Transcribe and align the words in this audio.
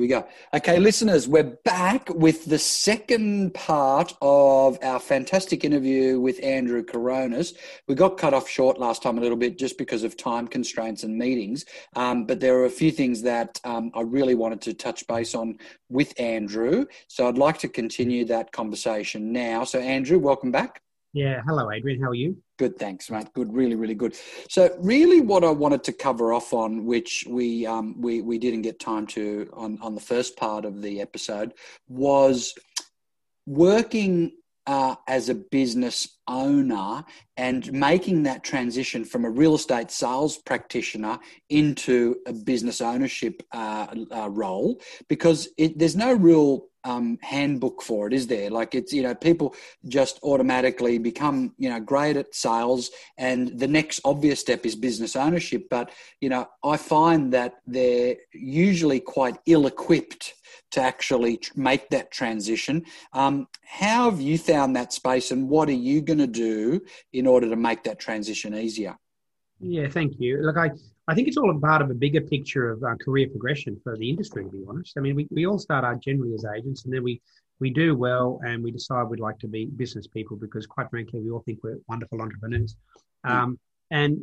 Here 0.00 0.06
we 0.06 0.08
go. 0.08 0.26
Okay, 0.54 0.78
listeners, 0.78 1.28
we're 1.28 1.58
back 1.62 2.08
with 2.08 2.46
the 2.46 2.58
second 2.58 3.52
part 3.52 4.14
of 4.22 4.78
our 4.82 4.98
fantastic 4.98 5.62
interview 5.62 6.18
with 6.18 6.42
Andrew 6.42 6.82
Coronis. 6.82 7.52
We 7.86 7.96
got 7.96 8.16
cut 8.16 8.32
off 8.32 8.48
short 8.48 8.78
last 8.78 9.02
time 9.02 9.18
a 9.18 9.20
little 9.20 9.36
bit 9.36 9.58
just 9.58 9.76
because 9.76 10.02
of 10.02 10.16
time 10.16 10.48
constraints 10.48 11.02
and 11.02 11.18
meetings, 11.18 11.66
um, 11.96 12.24
but 12.24 12.40
there 12.40 12.56
are 12.60 12.64
a 12.64 12.70
few 12.70 12.90
things 12.90 13.20
that 13.24 13.60
um, 13.64 13.90
I 13.94 14.00
really 14.00 14.34
wanted 14.34 14.62
to 14.62 14.72
touch 14.72 15.06
base 15.06 15.34
on 15.34 15.58
with 15.90 16.18
Andrew. 16.18 16.86
So 17.08 17.28
I'd 17.28 17.36
like 17.36 17.58
to 17.58 17.68
continue 17.68 18.24
that 18.24 18.52
conversation 18.52 19.32
now. 19.34 19.64
So, 19.64 19.80
Andrew, 19.80 20.18
welcome 20.18 20.50
back. 20.50 20.80
Yeah, 21.12 21.42
hello, 21.44 21.72
Adrian. 21.72 22.00
How 22.00 22.10
are 22.10 22.14
you? 22.14 22.36
Good, 22.56 22.78
thanks, 22.78 23.10
mate. 23.10 23.32
Good, 23.34 23.52
really, 23.52 23.74
really 23.74 23.96
good. 23.96 24.16
So, 24.48 24.76
really, 24.78 25.20
what 25.20 25.42
I 25.42 25.50
wanted 25.50 25.82
to 25.84 25.92
cover 25.92 26.32
off 26.32 26.52
on, 26.52 26.84
which 26.86 27.24
we 27.28 27.66
um, 27.66 28.00
we 28.00 28.20
we 28.20 28.38
didn't 28.38 28.62
get 28.62 28.78
time 28.78 29.06
to 29.08 29.50
on 29.52 29.78
on 29.82 29.96
the 29.96 30.00
first 30.00 30.36
part 30.36 30.64
of 30.64 30.82
the 30.82 31.00
episode, 31.00 31.54
was 31.88 32.54
working 33.44 34.32
uh, 34.66 34.94
as 35.08 35.28
a 35.28 35.34
business 35.34 36.18
owner 36.28 37.04
and 37.36 37.72
making 37.72 38.22
that 38.22 38.44
transition 38.44 39.04
from 39.04 39.24
a 39.24 39.30
real 39.30 39.56
estate 39.56 39.90
sales 39.90 40.36
practitioner 40.38 41.18
into 41.48 42.14
a 42.28 42.32
business 42.32 42.80
ownership 42.80 43.42
uh, 43.50 43.88
uh, 44.14 44.30
role 44.30 44.80
because 45.08 45.48
it, 45.58 45.76
there's 45.76 45.96
no 45.96 46.12
real 46.12 46.69
um, 46.84 47.18
handbook 47.22 47.82
for 47.82 48.06
it, 48.06 48.12
is 48.12 48.26
there? 48.26 48.50
Like 48.50 48.74
it's 48.74 48.92
you 48.92 49.02
know 49.02 49.14
people 49.14 49.54
just 49.88 50.18
automatically 50.22 50.98
become 50.98 51.54
you 51.58 51.68
know 51.68 51.80
great 51.80 52.16
at 52.16 52.34
sales, 52.34 52.90
and 53.18 53.58
the 53.58 53.68
next 53.68 54.00
obvious 54.04 54.40
step 54.40 54.64
is 54.66 54.74
business 54.74 55.16
ownership. 55.16 55.66
But 55.70 55.90
you 56.20 56.28
know 56.28 56.48
I 56.64 56.76
find 56.76 57.32
that 57.32 57.54
they're 57.66 58.16
usually 58.32 59.00
quite 59.00 59.36
ill-equipped 59.46 60.34
to 60.72 60.80
actually 60.80 61.40
make 61.56 61.88
that 61.90 62.10
transition. 62.12 62.84
Um, 63.12 63.48
how 63.64 64.10
have 64.10 64.20
you 64.20 64.38
found 64.38 64.76
that 64.76 64.92
space, 64.92 65.30
and 65.30 65.48
what 65.48 65.68
are 65.68 65.72
you 65.72 66.00
going 66.00 66.18
to 66.18 66.26
do 66.26 66.80
in 67.12 67.26
order 67.26 67.48
to 67.48 67.56
make 67.56 67.84
that 67.84 67.98
transition 67.98 68.54
easier? 68.54 68.96
Yeah, 69.60 69.88
thank 69.88 70.14
you. 70.18 70.38
Look, 70.38 70.56
I 70.56 70.70
I 71.10 71.14
think 71.14 71.26
it's 71.26 71.36
all 71.36 71.50
a 71.50 71.58
part 71.58 71.82
of 71.82 71.90
a 71.90 71.94
bigger 71.94 72.20
picture 72.20 72.70
of 72.70 72.84
uh, 72.84 72.94
career 73.04 73.28
progression 73.28 73.80
for 73.82 73.96
the 73.96 74.08
industry, 74.08 74.44
to 74.44 74.50
be 74.50 74.64
honest. 74.68 74.94
I 74.96 75.00
mean, 75.00 75.16
we, 75.16 75.26
we 75.30 75.44
all 75.44 75.58
start 75.58 75.84
out 75.84 76.00
generally 76.00 76.34
as 76.34 76.44
agents 76.44 76.84
and 76.84 76.94
then 76.94 77.02
we, 77.02 77.20
we 77.58 77.70
do 77.70 77.96
well 77.96 78.40
and 78.46 78.62
we 78.62 78.70
decide 78.70 79.04
we'd 79.04 79.18
like 79.18 79.38
to 79.40 79.48
be 79.48 79.66
business 79.66 80.06
people 80.06 80.36
because, 80.36 80.66
quite 80.66 80.88
frankly, 80.88 81.20
we 81.20 81.30
all 81.30 81.40
think 81.40 81.58
we're 81.64 81.78
wonderful 81.88 82.22
entrepreneurs. 82.22 82.76
Hmm. 83.24 83.32
Um, 83.32 83.58
and 83.90 84.20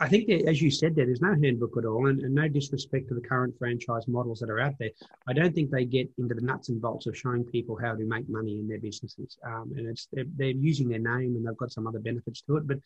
I 0.00 0.08
think, 0.08 0.26
that, 0.28 0.48
as 0.48 0.60
you 0.60 0.70
said, 0.70 0.96
there, 0.96 1.06
there's 1.06 1.20
no 1.20 1.34
handbook 1.40 1.76
at 1.76 1.84
all, 1.84 2.08
and, 2.08 2.20
and, 2.20 2.34
no 2.34 2.48
disrespect 2.48 3.08
to 3.08 3.14
the 3.14 3.20
current 3.20 3.54
franchise 3.58 4.08
models 4.08 4.40
that 4.40 4.50
are 4.50 4.58
out 4.60 4.74
there. 4.78 4.90
I 5.28 5.32
don't 5.32 5.54
think 5.54 5.70
they 5.70 5.84
get 5.84 6.08
into 6.18 6.34
the 6.34 6.40
nuts 6.40 6.68
and 6.68 6.80
bolts 6.80 7.06
of 7.06 7.16
showing 7.16 7.44
people 7.44 7.78
how 7.80 7.94
to 7.94 8.04
make 8.04 8.28
money 8.28 8.58
in 8.58 8.66
their 8.66 8.80
businesses. 8.80 9.36
Um, 9.46 9.72
and 9.76 9.86
it's 9.86 10.08
they're, 10.12 10.24
they're, 10.36 10.48
using 10.48 10.88
their 10.88 10.98
name, 10.98 11.36
and 11.36 11.46
they've 11.46 11.56
got 11.56 11.70
some 11.70 11.86
other 11.86 12.00
benefits 12.00 12.40
to 12.42 12.56
it. 12.56 12.66
But 12.66 12.78
mm. 12.78 12.82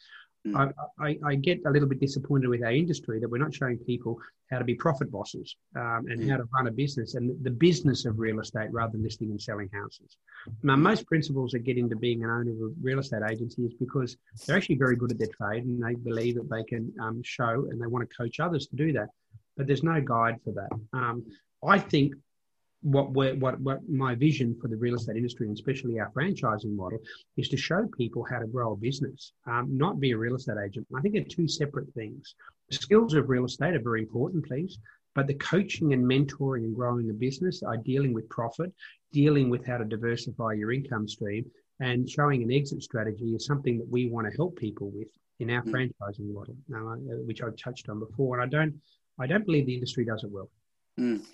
I, 0.55 0.69
I, 1.01 1.19
I, 1.25 1.35
get 1.35 1.61
a 1.67 1.71
little 1.71 1.89
bit 1.89 2.01
disappointed 2.01 2.49
with 2.49 2.63
our 2.63 2.71
industry 2.71 3.19
that 3.21 3.29
we're 3.29 3.43
not 3.43 3.55
showing 3.55 3.77
people 3.79 4.19
how 4.51 4.59
to 4.59 4.65
be 4.65 4.75
profit 4.75 5.11
bosses 5.11 5.57
um, 5.77 6.07
and 6.09 6.21
mm. 6.21 6.31
how 6.31 6.37
to 6.37 6.45
run 6.55 6.69
a 6.69 6.71
business 6.71 7.15
and 7.15 7.43
the 7.45 7.51
business 7.51 8.05
of 8.05 8.19
real 8.19 8.41
estate 8.41 8.73
rather 8.73 8.93
than 8.93 9.03
listing 9.03 9.31
and 9.31 9.41
selling 9.41 9.69
houses. 9.73 10.17
Now, 10.63 10.77
most 10.77 11.07
principals 11.07 11.53
that 11.53 11.61
get 11.61 11.77
into 11.77 11.97
being 11.97 12.25
an 12.25 12.31
owner 12.31 12.53
of 12.53 12.61
a 12.61 12.75
real 12.81 13.01
estate 13.01 13.23
agency 13.29 13.63
is 13.63 13.75
because 13.75 14.17
they're 14.47 14.57
actually 14.57 14.77
very 14.77 14.97
good 14.97 15.11
at 15.11 15.19
their 15.19 15.29
trade 15.29 15.65
and 15.65 15.83
they 15.83 15.95
believe 15.95 16.37
that 16.37 16.49
they 16.49 16.63
can 16.63 16.93
um, 17.01 17.23
show 17.25 17.67
and 17.71 17.81
they 17.81 17.87
want 17.87 18.09
to 18.09 18.17
coach 18.17 18.41
others 18.41 18.67
to 18.69 18.77
do 18.77 18.93
that. 18.93 19.09
But 19.57 19.67
there's 19.67 19.83
no 19.83 20.01
guide 20.01 20.37
for 20.45 20.53
that. 20.53 20.71
Um, 20.93 21.27
I 21.67 21.79
think 21.79 22.15
what, 22.83 23.11
what, 23.11 23.61
what 23.61 23.89
my 23.89 24.15
vision 24.15 24.57
for 24.61 24.69
the 24.69 24.77
real 24.77 24.95
estate 24.95 25.17
industry 25.17 25.47
and 25.47 25.57
especially 25.57 25.99
our 25.99 26.11
franchising 26.13 26.77
model 26.77 26.99
is 27.37 27.49
to 27.49 27.57
show 27.57 27.89
people 27.97 28.25
how 28.31 28.39
to 28.39 28.47
grow 28.47 28.73
a 28.73 28.77
business, 28.77 29.33
um, 29.47 29.77
not 29.77 29.99
be 29.99 30.13
a 30.13 30.17
real 30.17 30.37
estate 30.37 30.57
agent. 30.65 30.87
I 30.97 31.01
think 31.01 31.15
they're 31.15 31.25
two 31.25 31.49
separate 31.49 31.93
things. 31.95 32.35
The 32.71 32.77
skills 32.77 33.15
of 33.15 33.29
real 33.29 33.47
estate 33.47 33.75
are 33.75 33.83
very 33.83 34.03
important, 34.03 34.47
please, 34.47 34.79
but 35.15 35.27
the 35.27 35.35
coaching 35.35 35.93
and 35.93 36.05
mentoring 36.05 36.65
and 36.65 36.77
growing 36.77 37.11
a 37.11 37.15
business 37.15 37.63
are 37.63 37.77
dealing 37.77 38.13
with 38.13 38.29
profit, 38.29 38.73
dealing 39.13 39.51
with 39.51 39.67
how 39.67 39.79
to 39.79 39.85
diversify 39.85 40.53
your 40.53 40.73
income 40.73 41.09
stream, 41.09 41.45
and 41.81 42.09
showing 42.09 42.43
an 42.43 42.53
exit 42.53 42.83
strategy 42.83 43.35
is 43.35 43.47
something 43.47 43.79
that 43.79 43.89
we 43.89 44.09
want 44.09 44.31
to 44.31 44.37
help 44.37 44.57
people 44.57 44.91
with 44.95 45.09
in 45.41 45.51
our 45.51 45.63
mm. 45.63 45.71
franchising 45.71 46.33
model, 46.33 46.57
uh, 46.75 47.17
which 47.25 47.43
I've 47.43 47.57
touched 47.57 47.89
on 47.89 48.01
before. 48.01 48.39
And 48.39 48.43
I 48.43 48.59
don't, 48.59 48.75
I 49.19 49.27
don't 49.27 49.47
believe 49.47 49.67
the 49.67 49.75
industry 49.75 50.05
does 50.05 50.25
it 50.25 50.31
well. 50.31 50.51
Mm. 50.99 51.25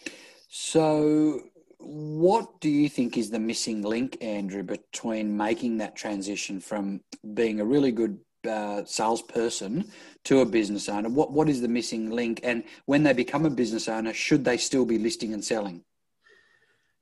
So, 0.57 1.41
what 1.79 2.61
do 2.61 2.71
you 2.71 2.89
think 2.89 3.19
is 3.19 3.29
the 3.29 3.41
missing 3.41 3.83
link, 3.83 4.17
Andrew, 4.21 4.63
between 4.63 5.37
making 5.37 5.79
that 5.79 5.97
transition 5.97 6.61
from 6.61 7.01
being 7.35 7.59
a 7.59 7.65
really 7.65 7.91
good 7.91 8.21
uh, 8.49 8.85
salesperson 8.85 9.91
to 10.27 10.43
a 10.43 10.47
business 10.47 10.89
owner? 10.89 11.09
What 11.09 11.33
what 11.33 11.49
is 11.49 11.61
the 11.61 11.67
missing 11.67 12.09
link? 12.09 12.39
And 12.45 12.63
when 12.87 13.03
they 13.03 13.13
become 13.13 13.45
a 13.47 13.51
business 13.51 13.89
owner, 13.89 14.15
should 14.15 14.45
they 14.45 14.57
still 14.57 14.85
be 14.85 14.97
listing 14.97 15.35
and 15.35 15.45
selling? 15.45 15.83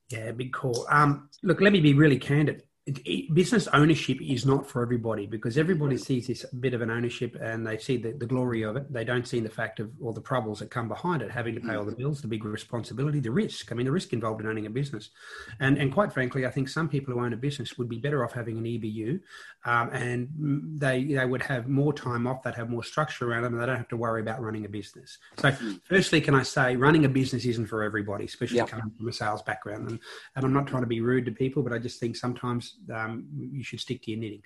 Yeah, 0.08 0.32
big 0.32 0.54
call. 0.54 0.86
Um, 0.88 1.28
look, 1.42 1.60
let 1.60 1.74
me 1.74 1.80
be 1.80 1.92
really 1.92 2.18
candid 2.18 2.62
business 3.32 3.68
ownership 3.68 4.20
is 4.20 4.44
not 4.44 4.66
for 4.66 4.82
everybody 4.82 5.24
because 5.24 5.56
everybody 5.56 5.96
sees 5.96 6.26
this 6.26 6.44
bit 6.46 6.74
of 6.74 6.82
an 6.82 6.90
ownership 6.90 7.36
and 7.40 7.64
they 7.64 7.78
see 7.78 7.96
the, 7.96 8.10
the 8.12 8.26
glory 8.26 8.62
of 8.62 8.74
it. 8.74 8.92
They 8.92 9.04
don't 9.04 9.26
see 9.26 9.38
the 9.38 9.48
fact 9.48 9.78
of 9.78 9.92
all 10.02 10.12
the 10.12 10.20
troubles 10.20 10.58
that 10.58 10.70
come 10.70 10.88
behind 10.88 11.22
it, 11.22 11.30
having 11.30 11.54
to 11.54 11.60
pay 11.60 11.76
all 11.76 11.84
the 11.84 11.94
bills, 11.94 12.20
the 12.20 12.26
big 12.26 12.44
responsibility, 12.44 13.20
the 13.20 13.30
risk. 13.30 13.70
I 13.70 13.76
mean, 13.76 13.86
the 13.86 13.92
risk 13.92 14.12
involved 14.12 14.40
in 14.40 14.48
owning 14.48 14.66
a 14.66 14.70
business. 14.70 15.10
And, 15.60 15.78
and 15.78 15.92
quite 15.92 16.12
frankly, 16.12 16.44
I 16.44 16.50
think 16.50 16.68
some 16.68 16.88
people 16.88 17.14
who 17.14 17.20
own 17.20 17.32
a 17.32 17.36
business 17.36 17.78
would 17.78 17.88
be 17.88 17.98
better 17.98 18.24
off 18.24 18.32
having 18.32 18.58
an 18.58 18.64
EBU 18.64 19.20
um, 19.64 19.90
and 19.92 20.28
they, 20.80 21.04
they 21.04 21.24
would 21.24 21.42
have 21.42 21.68
more 21.68 21.92
time 21.92 22.26
off, 22.26 22.42
they'd 22.42 22.56
have 22.56 22.68
more 22.68 22.82
structure 22.82 23.30
around 23.30 23.44
them, 23.44 23.52
and 23.52 23.62
they 23.62 23.66
don't 23.66 23.76
have 23.76 23.88
to 23.88 23.96
worry 23.96 24.20
about 24.20 24.40
running 24.40 24.64
a 24.64 24.68
business. 24.68 25.18
So, 25.38 25.52
firstly, 25.84 26.20
can 26.20 26.34
I 26.34 26.42
say 26.42 26.74
running 26.74 27.04
a 27.04 27.08
business 27.08 27.44
isn't 27.44 27.66
for 27.66 27.84
everybody, 27.84 28.24
especially 28.24 28.56
yep. 28.56 28.68
coming 28.68 28.90
from 28.96 29.06
a 29.06 29.12
sales 29.12 29.42
background. 29.42 29.88
And, 29.88 30.00
and 30.34 30.44
I'm 30.44 30.52
not 30.52 30.66
trying 30.66 30.82
to 30.82 30.88
be 30.88 31.00
rude 31.00 31.26
to 31.26 31.32
people, 31.32 31.62
but 31.62 31.72
I 31.72 31.78
just 31.78 32.00
think 32.00 32.16
sometimes 32.16 32.71
um, 32.92 33.26
you 33.34 33.62
should 33.62 33.80
stick 33.80 34.02
to 34.02 34.10
your 34.10 34.20
knitting. 34.20 34.42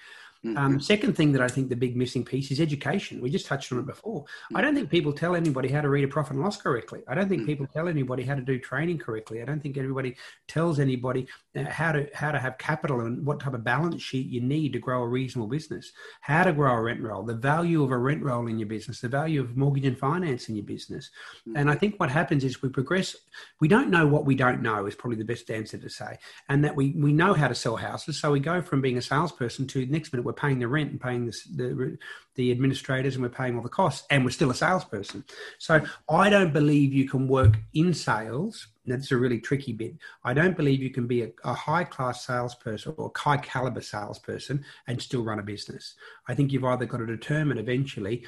Mm-hmm. 0.47 0.59
Um, 0.59 0.81
second 0.81 1.15
thing 1.15 1.33
that 1.33 1.43
I 1.43 1.49
think 1.49 1.69
the 1.69 1.77
big 1.77 1.97
missing 1.97 2.25
piece 2.25 2.51
is 2.51 2.61
education. 2.61 3.21
We 3.21 3.31
just 3.31 3.47
touched 3.47 3.73
on 3.73 3.79
it 3.79 3.87
before. 3.87 4.23
Mm-hmm. 4.23 4.57
I 4.57 4.61
don't 4.61 4.75
think 4.75 4.91
people 4.91 5.13
tell 5.13 5.35
anybody 5.35 5.69
how 5.69 5.81
to 5.81 5.89
read 5.89 6.05
a 6.05 6.09
profit 6.09 6.35
and 6.35 6.43
loss 6.43 6.57
correctly. 6.57 7.03
I 7.09 7.15
don't 7.15 7.29
think 7.29 7.43
mm-hmm. 7.43 7.47
people 7.47 7.67
tell 7.67 7.89
anybody 7.89 8.23
how 8.23 8.35
to 8.35 8.43
do 8.43 8.59
training 8.59 8.99
correctly. 8.99 9.43
I 9.43 9.45
don't 9.45 9.61
think 9.61 9.77
everybody 9.77 10.17
tells 10.47 10.79
anybody 10.79 11.27
uh, 11.57 11.65
how 11.65 11.93
to 11.93 12.09
how 12.15 12.31
to 12.31 12.39
have 12.39 12.59
capital 12.59 13.01
and 13.01 13.25
what 13.27 13.41
type 13.41 13.55
of 13.55 13.65
balance 13.65 14.03
sheet 14.03 14.29
you 14.29 14.41
need 14.41 14.73
to 14.75 14.79
grow 14.79 15.03
a 15.03 15.09
reasonable 15.09 15.49
business, 15.49 15.93
how 16.21 16.45
to 16.45 16.53
grow 16.53 16.73
a 16.75 16.83
rent 16.83 17.01
roll, 17.01 17.23
the 17.23 17.35
value 17.35 17.83
of 17.83 17.91
a 17.91 17.99
rent 17.99 18.23
roll 18.23 18.47
in 18.47 18.59
your 18.59 18.69
business, 18.69 19.01
the 19.01 19.09
value 19.09 19.41
of 19.41 19.57
mortgage 19.57 19.87
and 19.87 19.99
finance 19.99 20.49
in 20.49 20.55
your 20.55 20.65
business. 20.65 21.11
Mm-hmm. 21.41 21.57
And 21.57 21.71
I 21.71 21.75
think 21.75 21.99
what 21.99 22.11
happens 22.11 22.45
is 22.45 22.63
we 22.63 22.69
progress. 22.69 23.17
We 23.61 23.69
don't 23.69 23.91
know 23.91 24.07
what 24.07 24.27
we 24.27 24.35
don't 24.35 24.63
know 24.63 24.87
is 24.87 24.95
probably 24.95 25.19
the 25.19 25.25
best 25.25 25.51
answer 25.51 25.79
to 25.79 25.89
say, 25.89 26.19
and 26.49 26.65
that 26.65 26.77
we 26.77 26.91
we 26.97 27.13
know 27.13 27.33
how 27.33 27.49
to 27.49 27.55
sell 27.55 27.77
houses. 27.77 28.16
So 28.19 28.33
we 28.33 28.41
go 28.41 28.61
from 28.61 28.81
being 28.81 28.99
a 28.99 29.03
salesperson 29.03 29.67
to 29.69 29.87
next 29.87 30.13
minute 30.13 30.25
we're 30.25 30.33
paying 30.33 30.59
the 30.59 30.69
rent 30.69 30.91
and 30.91 31.01
paying 31.01 31.27
the, 31.27 31.37
the, 31.55 31.99
the 32.35 32.51
administrators 32.51 33.15
and 33.15 33.23
we're 33.23 33.29
paying 33.31 33.57
all 33.57 33.63
the 33.63 33.69
costs 33.69 34.07
and 34.11 34.25
we're 34.25 34.31
still 34.31 34.51
a 34.51 34.55
salesperson. 34.55 35.25
So 35.59 35.81
I 36.09 36.31
don't 36.31 36.53
believe 36.53 36.93
you 36.93 37.09
can 37.09 37.29
work 37.29 37.57
in 37.75 37.95
sales. 37.95 38.69
That's 38.87 39.11
a 39.11 39.17
really 39.17 39.41
tricky 39.41 39.73
bit. 39.73 39.97
I 40.25 40.35
don't 40.35 40.57
believe 40.57 40.83
you 40.83 40.91
can 40.91 41.07
be 41.07 41.23
a, 41.23 41.31
a 41.45 41.55
high 41.55 41.85
class 41.85 42.25
salesperson 42.27 42.95
or 42.97 43.13
high 43.17 43.39
caliber 43.39 43.81
salesperson 43.81 44.65
and 44.87 45.01
still 45.01 45.25
run 45.25 45.39
a 45.39 45.43
business. 45.43 45.95
I 46.29 46.35
think 46.35 46.53
you've 46.53 46.65
either 46.65 46.87
got 46.87 46.99
to 46.99 47.07
determine 47.07 47.59
eventually 47.59 48.25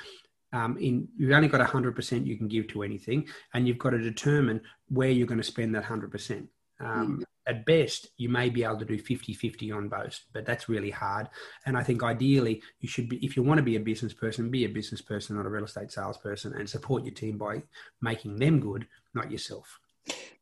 um, 0.52 0.78
in 0.78 1.08
you've 1.16 1.32
only 1.32 1.48
got 1.48 1.66
100% 1.66 2.26
you 2.26 2.36
can 2.36 2.48
give 2.48 2.68
to 2.68 2.82
anything 2.82 3.26
and 3.52 3.68
you've 3.68 3.78
got 3.78 3.90
to 3.90 3.98
determine 3.98 4.60
where 4.88 5.10
you're 5.10 5.26
going 5.26 5.40
to 5.40 5.44
spend 5.44 5.74
that 5.74 5.84
100% 5.84 6.48
um, 6.80 7.18
mm 7.18 7.24
at 7.48 7.64
best, 7.64 8.08
you 8.18 8.28
may 8.28 8.50
be 8.50 8.62
able 8.62 8.78
to 8.78 8.84
do 8.84 8.98
50 8.98 9.32
50 9.32 9.72
on 9.72 9.88
both, 9.88 10.20
but 10.32 10.44
that's 10.44 10.68
really 10.68 10.90
hard. 10.90 11.28
And 11.66 11.76
I 11.76 11.82
think 11.82 12.02
ideally, 12.02 12.62
you 12.80 12.88
should 12.88 13.08
be, 13.08 13.16
if 13.24 13.36
you 13.36 13.42
want 13.42 13.58
to 13.58 13.62
be 13.62 13.76
a 13.76 13.80
business 13.80 14.12
person, 14.12 14.50
be 14.50 14.66
a 14.66 14.68
business 14.68 15.00
person, 15.00 15.36
not 15.36 15.46
a 15.46 15.48
real 15.48 15.64
estate 15.64 15.90
salesperson, 15.90 16.52
and 16.52 16.68
support 16.68 17.04
your 17.04 17.14
team 17.14 17.38
by 17.38 17.62
making 18.02 18.36
them 18.36 18.60
good, 18.60 18.86
not 19.14 19.32
yourself. 19.32 19.80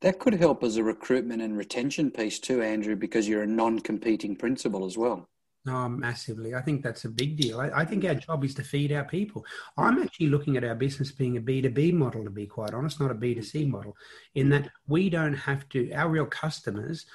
That 0.01 0.19
could 0.19 0.35
help 0.35 0.63
as 0.63 0.77
a 0.77 0.85
recruitment 0.85 1.43
and 1.43 1.57
retention 1.57 2.11
piece 2.11 2.39
too, 2.39 2.61
Andrew, 2.61 2.97
because 2.97 3.29
you're 3.29 3.43
a 3.43 3.47
non 3.47 3.79
competing 3.79 4.37
principal 4.37 4.85
as 4.85 4.99
well. 4.99 5.29
Oh, 5.69 5.89
massively. 5.89 6.55
I 6.55 6.63
think 6.63 6.83
that's 6.83 7.07
a 7.07 7.09
big 7.09 7.37
deal. 7.37 7.61
I, 7.61 7.71
I, 7.75 7.85
think 7.85 8.05
our 8.05 8.15
job 8.15 8.45
is 8.45 8.55
to 8.55 8.63
feed 8.63 8.93
our 8.93 9.03
people. 9.03 9.45
I'm 9.77 10.01
actually 10.01 10.29
looking 10.29 10.57
at 10.57 10.63
our 10.63 10.77
business 10.77 11.11
being 11.11 11.37
a 11.37 11.41
B2B 11.41 11.93
model, 11.93 12.23
to 12.23 12.31
be 12.31 12.47
quite 12.47 12.73
honest, 12.73 13.01
not 13.01 13.11
a 13.11 13.15
B2C 13.15 13.63
mm-hmm. 13.63 13.73
model, 13.73 13.97
in 14.37 14.49
that 14.51 14.71
we 14.87 15.11
don't 15.11 15.35
have 15.35 15.69
to, 15.71 15.91
our 15.93 16.09
real 16.09 16.27
customers, 16.27 17.07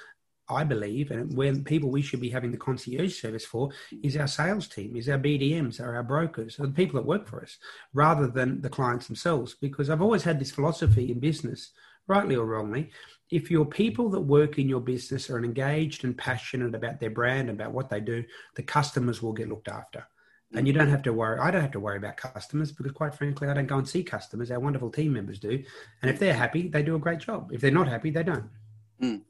I 0.50 0.64
believe, 0.64 1.12
and 1.12 1.34
when 1.34 1.64
people 1.64 1.90
we 1.90 2.02
should 2.02 2.20
be 2.20 2.28
having 2.28 2.50
the 2.50 2.58
concierge 2.58 3.18
service 3.18 3.46
for 3.46 3.70
is 4.02 4.18
our 4.18 4.26
sales 4.26 4.68
team, 4.68 4.96
is 4.96 5.08
our 5.08 5.18
BDMs, 5.18 5.80
are 5.80 5.96
our 5.96 6.02
brokers, 6.02 6.60
are 6.60 6.66
the 6.66 6.72
people 6.72 7.00
that 7.00 7.06
work 7.06 7.26
for 7.26 7.42
us, 7.42 7.56
rather 7.94 8.26
than 8.26 8.60
the 8.60 8.68
clients 8.68 9.06
themselves. 9.06 9.54
Because 9.54 9.88
I've 9.88 10.02
always 10.02 10.24
had 10.24 10.38
this 10.38 10.50
philosophy 10.50 11.10
in 11.10 11.20
business, 11.20 11.70
rightly 12.06 12.36
or 12.36 12.44
wrongly, 12.44 12.90
if 13.32 13.50
your 13.50 13.64
people 13.64 14.10
that 14.10 14.20
work 14.20 14.58
in 14.58 14.68
your 14.68 14.80
business 14.80 15.30
are 15.30 15.42
engaged 15.42 16.04
and 16.04 16.16
passionate 16.16 16.74
about 16.74 17.00
their 17.00 17.10
brand, 17.10 17.48
about 17.48 17.72
what 17.72 17.88
they 17.88 17.98
do, 17.98 18.22
the 18.56 18.62
customers 18.62 19.22
will 19.22 19.32
get 19.32 19.48
looked 19.48 19.68
after. 19.68 20.06
And 20.54 20.66
you 20.66 20.74
don't 20.74 20.90
have 20.90 21.02
to 21.04 21.14
worry. 21.14 21.40
I 21.40 21.50
don't 21.50 21.62
have 21.62 21.70
to 21.70 21.80
worry 21.80 21.96
about 21.96 22.18
customers 22.18 22.72
because, 22.72 22.92
quite 22.92 23.14
frankly, 23.14 23.48
I 23.48 23.54
don't 23.54 23.66
go 23.66 23.78
and 23.78 23.88
see 23.88 24.02
customers. 24.02 24.50
Our 24.50 24.60
wonderful 24.60 24.90
team 24.90 25.14
members 25.14 25.38
do. 25.38 25.64
And 26.02 26.10
if 26.10 26.18
they're 26.18 26.34
happy, 26.34 26.68
they 26.68 26.82
do 26.82 26.94
a 26.94 26.98
great 26.98 27.20
job. 27.20 27.50
If 27.54 27.62
they're 27.62 27.70
not 27.70 27.88
happy, 27.88 28.10
they 28.10 28.22
don't. 28.22 28.50
Mm. 29.00 29.22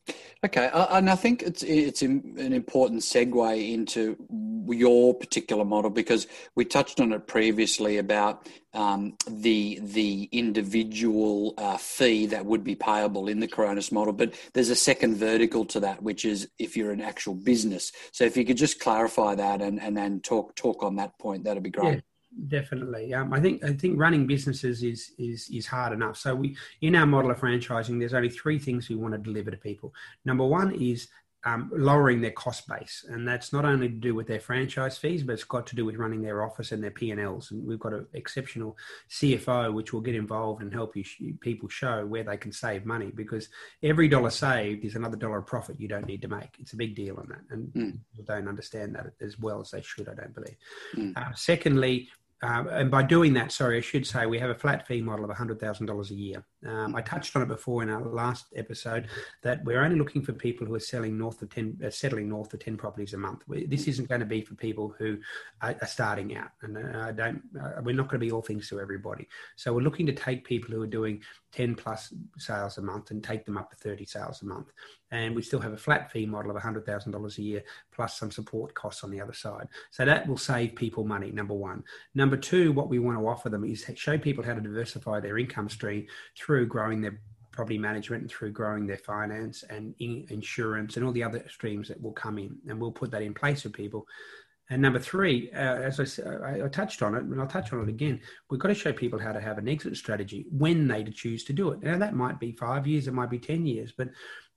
Okay, 0.44 0.66
uh, 0.66 0.98
and 0.98 1.08
I 1.08 1.14
think 1.14 1.42
it's 1.42 1.62
it's 1.62 2.02
an 2.02 2.52
important 2.52 3.02
segue 3.02 3.72
into 3.72 4.16
your 4.68 5.14
particular 5.14 5.64
model 5.64 5.90
because 5.90 6.26
we 6.54 6.64
touched 6.64 7.00
on 7.00 7.12
it 7.12 7.26
previously 7.26 7.98
about 7.98 8.48
um, 8.74 9.16
the 9.28 9.80
the 9.82 10.28
individual 10.32 11.54
uh, 11.58 11.76
fee 11.76 12.26
that 12.26 12.44
would 12.44 12.64
be 12.64 12.74
payable 12.74 13.28
in 13.28 13.40
the 13.40 13.48
Coronis 13.48 13.92
model, 13.92 14.12
but 14.12 14.34
there's 14.54 14.70
a 14.70 14.76
second 14.76 15.16
vertical 15.16 15.64
to 15.66 15.80
that, 15.80 16.02
which 16.02 16.24
is 16.24 16.48
if 16.58 16.76
you're 16.76 16.92
an 16.92 17.00
actual 17.00 17.34
business. 17.34 17.92
So 18.12 18.24
if 18.24 18.36
you 18.36 18.44
could 18.44 18.56
just 18.56 18.80
clarify 18.80 19.34
that 19.34 19.60
and 19.60 19.80
and 19.80 19.96
then 19.96 20.20
talk 20.20 20.54
talk 20.54 20.82
on 20.82 20.96
that 20.96 21.18
point, 21.18 21.44
that'd 21.44 21.62
be 21.62 21.70
great. 21.70 21.94
Yeah 21.94 22.00
definitely. 22.48 23.12
Um, 23.14 23.32
I 23.32 23.40
think 23.40 23.64
I 23.64 23.72
think 23.72 23.98
running 23.98 24.26
businesses 24.26 24.82
is 24.82 25.12
is 25.18 25.48
is 25.52 25.66
hard 25.66 25.92
enough. 25.92 26.16
So 26.16 26.34
we 26.34 26.56
in 26.80 26.96
our 26.96 27.06
model 27.06 27.30
of 27.30 27.38
franchising, 27.38 27.98
there's 27.98 28.14
only 28.14 28.30
three 28.30 28.58
things 28.58 28.88
we 28.88 28.96
want 28.96 29.14
to 29.14 29.18
deliver 29.18 29.50
to 29.50 29.56
people. 29.56 29.94
Number 30.24 30.44
one 30.44 30.74
is 30.74 31.08
um, 31.44 31.70
lowering 31.74 32.20
their 32.20 32.30
cost 32.30 32.68
base, 32.68 33.04
and 33.08 33.26
that's 33.26 33.52
not 33.52 33.64
only 33.64 33.88
to 33.88 33.94
do 33.94 34.14
with 34.14 34.26
their 34.26 34.40
franchise 34.40 34.96
fees, 34.96 35.22
but 35.22 35.32
it's 35.32 35.44
got 35.44 35.66
to 35.68 35.76
do 35.76 35.84
with 35.84 35.96
running 35.96 36.22
their 36.22 36.42
office 36.42 36.70
and 36.70 36.82
their 36.82 36.90
P 36.90 37.10
and 37.10 37.20
Ls. 37.20 37.50
And 37.50 37.66
we've 37.66 37.80
got 37.80 37.92
an 37.92 38.06
exceptional 38.12 38.76
CFO 39.10 39.72
which 39.72 39.92
will 39.92 40.00
get 40.00 40.14
involved 40.14 40.62
and 40.62 40.72
help 40.72 40.96
you 40.96 41.02
sh- 41.02 41.22
people 41.40 41.68
show 41.68 42.06
where 42.06 42.22
they 42.22 42.36
can 42.36 42.52
save 42.52 42.86
money 42.86 43.10
because 43.14 43.48
every 43.82 44.08
dollar 44.08 44.30
saved 44.30 44.84
is 44.84 44.94
another 44.94 45.16
dollar 45.16 45.38
of 45.38 45.46
profit 45.46 45.80
you 45.80 45.88
don't 45.88 46.06
need 46.06 46.22
to 46.22 46.28
make. 46.28 46.56
It's 46.60 46.74
a 46.74 46.76
big 46.76 46.94
deal 46.94 47.18
on 47.18 47.28
that, 47.28 47.42
and 47.50 47.68
mm. 47.72 47.98
people 48.10 48.24
don't 48.34 48.48
understand 48.48 48.94
that 48.94 49.12
as 49.20 49.38
well 49.38 49.60
as 49.60 49.72
they 49.72 49.82
should. 49.82 50.08
I 50.08 50.14
don't 50.14 50.34
believe. 50.34 50.56
Mm. 50.94 51.16
Uh, 51.16 51.34
secondly, 51.34 52.08
um, 52.42 52.68
and 52.68 52.90
by 52.90 53.02
doing 53.02 53.34
that, 53.34 53.52
sorry, 53.52 53.78
I 53.78 53.80
should 53.80 54.06
say 54.06 54.26
we 54.26 54.38
have 54.38 54.50
a 54.50 54.54
flat 54.54 54.86
fee 54.86 55.00
model 55.00 55.30
of 55.30 55.36
$100,000 55.36 56.10
a 56.10 56.14
year. 56.14 56.44
Um, 56.66 56.94
I 56.94 57.02
touched 57.02 57.34
on 57.36 57.42
it 57.42 57.48
before 57.48 57.82
in 57.82 57.90
our 57.90 58.02
last 58.02 58.46
episode 58.54 59.08
that 59.42 59.64
we're 59.64 59.82
only 59.82 59.96
looking 59.96 60.22
for 60.22 60.32
people 60.32 60.66
who 60.66 60.74
are 60.74 60.80
selling 60.80 61.18
north 61.18 61.42
of 61.42 61.50
10, 61.50 61.80
uh, 61.84 61.90
settling 61.90 62.28
north 62.28 62.52
of 62.54 62.60
10 62.60 62.76
properties 62.76 63.14
a 63.14 63.18
month. 63.18 63.42
This 63.48 63.88
isn't 63.88 64.08
going 64.08 64.20
to 64.20 64.26
be 64.26 64.42
for 64.42 64.54
people 64.54 64.94
who 64.98 65.18
are, 65.60 65.74
are 65.80 65.86
starting 65.86 66.36
out, 66.36 66.50
and 66.62 66.76
uh, 66.76 67.00
I 67.00 67.12
don't. 67.12 67.42
Uh, 67.60 67.80
we're 67.82 67.94
not 67.94 68.08
going 68.08 68.20
to 68.20 68.26
be 68.26 68.32
all 68.32 68.42
things 68.42 68.68
to 68.68 68.80
everybody. 68.80 69.28
So 69.56 69.72
we're 69.72 69.80
looking 69.80 70.06
to 70.06 70.12
take 70.12 70.44
people 70.44 70.74
who 70.74 70.82
are 70.82 70.86
doing 70.86 71.22
10 71.52 71.74
plus 71.74 72.12
sales 72.38 72.78
a 72.78 72.82
month 72.82 73.10
and 73.10 73.22
take 73.22 73.44
them 73.44 73.58
up 73.58 73.70
to 73.70 73.76
30 73.76 74.06
sales 74.06 74.42
a 74.42 74.46
month. 74.46 74.68
And 75.10 75.36
we 75.36 75.42
still 75.42 75.60
have 75.60 75.74
a 75.74 75.78
flat 75.78 76.10
fee 76.10 76.24
model 76.24 76.56
of 76.56 76.62
$100,000 76.62 77.38
a 77.38 77.42
year 77.42 77.62
plus 77.94 78.18
some 78.18 78.30
support 78.30 78.74
costs 78.74 79.04
on 79.04 79.10
the 79.10 79.20
other 79.20 79.34
side. 79.34 79.68
So 79.90 80.06
that 80.06 80.26
will 80.26 80.38
save 80.38 80.74
people 80.74 81.04
money, 81.04 81.30
number 81.30 81.52
one. 81.52 81.84
Number 82.14 82.38
two, 82.38 82.72
what 82.72 82.88
we 82.88 82.98
want 82.98 83.18
to 83.18 83.26
offer 83.26 83.50
them 83.50 83.64
is 83.64 83.84
show 83.94 84.16
people 84.16 84.42
how 84.42 84.54
to 84.54 84.60
diversify 84.60 85.20
their 85.20 85.38
income 85.38 85.68
stream 85.68 86.06
through 86.38 86.51
growing 86.66 87.00
their 87.00 87.20
property 87.50 87.78
management 87.78 88.22
and 88.22 88.30
through 88.30 88.50
growing 88.50 88.86
their 88.86 88.96
finance 88.96 89.62
and 89.68 89.94
insurance 89.98 90.96
and 90.96 91.04
all 91.04 91.12
the 91.12 91.22
other 91.22 91.44
streams 91.48 91.88
that 91.88 92.00
will 92.00 92.12
come 92.12 92.38
in. 92.38 92.56
And 92.68 92.80
we'll 92.80 92.92
put 92.92 93.10
that 93.10 93.22
in 93.22 93.34
place 93.34 93.62
for 93.62 93.68
people 93.68 94.06
and 94.72 94.80
number 94.80 94.98
three, 94.98 95.50
uh, 95.52 95.58
as 95.58 96.18
I, 96.18 96.64
I, 96.64 96.68
touched 96.68 97.02
on 97.02 97.14
it, 97.14 97.24
and 97.24 97.38
I'll 97.38 97.46
touch 97.46 97.74
on 97.74 97.82
it 97.82 97.88
again, 97.90 98.20
we've 98.48 98.58
got 98.58 98.68
to 98.68 98.74
show 98.74 98.92
people 98.92 99.18
how 99.18 99.32
to 99.32 99.40
have 99.40 99.58
an 99.58 99.68
exit 99.68 99.96
strategy 99.98 100.46
when 100.50 100.88
they 100.88 101.04
choose 101.04 101.44
to 101.44 101.52
do 101.52 101.72
it. 101.72 101.82
Now, 101.82 101.98
that 101.98 102.14
might 102.14 102.40
be 102.40 102.52
five 102.52 102.86
years, 102.86 103.06
it 103.06 103.12
might 103.12 103.28
be 103.28 103.38
10 103.38 103.66
years, 103.66 103.92
but 103.92 104.08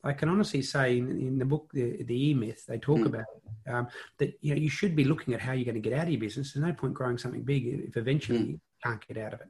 I 0.06 0.14
can 0.14 0.30
honestly 0.30 0.62
say 0.62 1.00
in, 1.00 1.10
in 1.10 1.38
the 1.38 1.44
book, 1.44 1.70
The, 1.74 2.04
the 2.04 2.30
E 2.30 2.34
Myth, 2.34 2.66
they 2.66 2.78
talk 2.78 3.00
mm. 3.00 3.08
about 3.08 3.26
um, 3.68 3.88
that 4.20 4.38
you, 4.40 4.56
know, 4.56 4.62
you 4.62 4.70
should 4.70 4.96
be 4.96 5.04
looking 5.04 5.34
at 5.34 5.42
how 5.42 5.52
you're 5.52 5.66
going 5.66 5.76
to 5.76 5.82
get 5.82 5.98
out 5.98 6.06
of 6.06 6.12
your 6.12 6.22
business. 6.22 6.54
There's 6.54 6.66
no 6.66 6.72
point 6.72 6.94
growing 6.94 7.18
something 7.18 7.44
big 7.44 7.66
if 7.66 7.98
eventually 7.98 8.40
mm. 8.40 8.48
you 8.52 8.60
can't 8.84 9.06
get 9.08 9.18
out 9.18 9.34
of 9.34 9.42
it. 9.42 9.48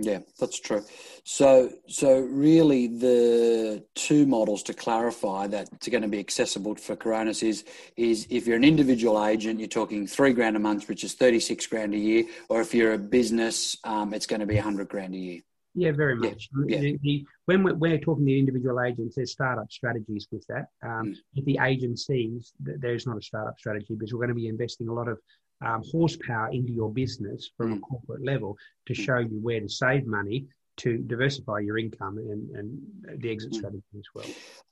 Yeah, 0.00 0.20
that's 0.38 0.60
true. 0.60 0.84
So, 1.24 1.72
so 1.88 2.20
really, 2.20 2.86
the 2.86 3.84
two 3.96 4.26
models 4.26 4.62
to 4.64 4.74
clarify 4.74 5.48
that 5.48 5.68
it's 5.72 5.88
going 5.88 6.02
to 6.02 6.08
be 6.08 6.20
accessible 6.20 6.76
for 6.76 6.94
Coronis 6.94 7.42
is 7.42 7.64
is 7.96 8.26
if 8.30 8.46
you're 8.46 8.56
an 8.56 8.64
individual 8.64 9.24
agent, 9.24 9.58
you're 9.58 9.68
talking 9.68 10.06
three 10.06 10.32
grand 10.32 10.56
a 10.56 10.60
month, 10.60 10.88
which 10.88 11.02
is 11.02 11.14
thirty 11.14 11.40
six 11.40 11.66
grand 11.66 11.94
a 11.94 11.98
year, 11.98 12.24
or 12.48 12.60
if 12.60 12.74
you're 12.74 12.92
a 12.92 12.98
business, 12.98 13.76
um, 13.82 14.14
it's 14.14 14.26
going 14.26 14.40
to 14.40 14.46
be 14.46 14.58
a 14.58 14.62
hundred 14.62 14.88
grand 14.88 15.14
a 15.14 15.18
year. 15.18 15.40
Yeah, 15.74 15.92
very 15.92 16.16
much. 16.16 16.48
Yeah. 16.66 16.78
The, 16.78 16.98
the, 17.02 17.26
when 17.46 17.62
we're, 17.62 17.74
we're, 17.74 17.98
talking 17.98 18.26
to 18.26 18.38
individual 18.38 18.80
agents, 18.80 19.16
there's 19.16 19.32
startup 19.32 19.70
strategies 19.70 20.26
with 20.30 20.46
that. 20.48 20.66
Um, 20.82 21.08
mm. 21.08 21.16
With 21.36 21.44
the 21.44 21.58
agencies, 21.62 22.52
there's 22.58 23.06
not 23.06 23.18
a 23.18 23.22
startup 23.22 23.58
strategy 23.58 23.94
because 23.94 24.12
we're 24.12 24.20
going 24.20 24.30
to 24.30 24.34
be 24.34 24.48
investing 24.48 24.88
a 24.88 24.92
lot 24.92 25.08
of 25.08 25.18
um, 25.64 25.82
horsepower 25.90 26.50
into 26.52 26.72
your 26.72 26.90
business 26.90 27.50
from 27.56 27.72
a 27.72 27.76
mm. 27.76 27.80
corporate 27.80 28.24
level 28.24 28.56
to 28.86 28.92
mm. 28.92 29.04
show 29.04 29.18
you 29.18 29.38
where 29.40 29.60
to 29.60 29.68
save 29.68 30.06
money 30.06 30.46
to 30.78 30.98
diversify 30.98 31.58
your 31.58 31.76
income 31.76 32.18
and, 32.18 32.50
and 32.56 33.20
the 33.20 33.30
exit 33.30 33.50
mm. 33.50 33.56
strategy 33.56 33.82
as 33.96 34.04
well. 34.14 34.24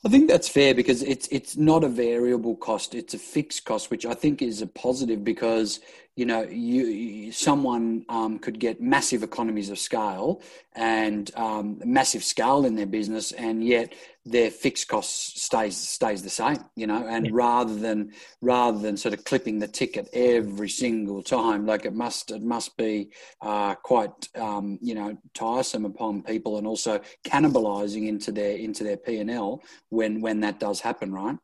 I 0.05 0.09
think 0.09 0.29
that's 0.29 0.49
fair 0.49 0.75
because 0.75 1.03
it's 1.03 1.27
it's 1.29 1.57
not 1.57 1.85
a 1.85 1.89
variable 1.89 2.57
cost; 2.57 2.95
it's 2.95 3.15
a 3.15 3.19
fixed 3.19 3.65
cost, 3.65 3.91
which 3.91 4.07
I 4.07 4.15
think 4.15 4.41
is 4.41 4.63
a 4.63 4.67
positive 4.67 5.25
because 5.25 5.81
you 6.17 6.25
know 6.25 6.43
you, 6.43 7.31
someone 7.31 8.05
um, 8.09 8.39
could 8.39 8.59
get 8.59 8.81
massive 8.81 9.23
economies 9.23 9.69
of 9.69 9.79
scale 9.79 10.41
and 10.75 11.31
um, 11.37 11.79
massive 11.85 12.25
scale 12.25 12.65
in 12.65 12.75
their 12.75 12.87
business, 12.87 13.33
and 13.33 13.63
yet 13.63 13.95
their 14.25 14.51
fixed 14.51 14.89
costs 14.89 15.43
stays 15.43 15.77
stays 15.77 16.23
the 16.23 16.31
same. 16.31 16.65
You 16.75 16.87
know, 16.87 17.07
and 17.07 17.27
yeah. 17.27 17.33
rather 17.35 17.75
than 17.75 18.13
rather 18.41 18.79
than 18.79 18.97
sort 18.97 19.13
of 19.13 19.25
clipping 19.25 19.59
the 19.59 19.69
ticket 19.69 20.09
every 20.15 20.71
single 20.71 21.23
time, 21.23 21.67
like 21.67 21.85
it 21.85 21.95
must 21.95 22.31
it 22.31 22.43
must 22.43 22.79
be 22.79 23.11
uh, 23.43 23.75
quite 23.75 24.29
um, 24.37 24.79
you 24.81 24.95
know 24.95 25.19
tiresome 25.35 25.85
upon 25.85 26.23
people, 26.23 26.57
and 26.57 26.67
also 26.67 26.99
cannibalising 27.25 28.09
into 28.09 28.33
their 28.33 28.57
into 28.57 28.85
their 28.85 28.97
P 28.97 29.19
and 29.19 29.31
L 29.31 29.63
when 29.91 30.23
when 30.23 30.41
that 30.41 30.61
does 30.61 30.81
happen, 30.81 31.13
right? 31.13 31.37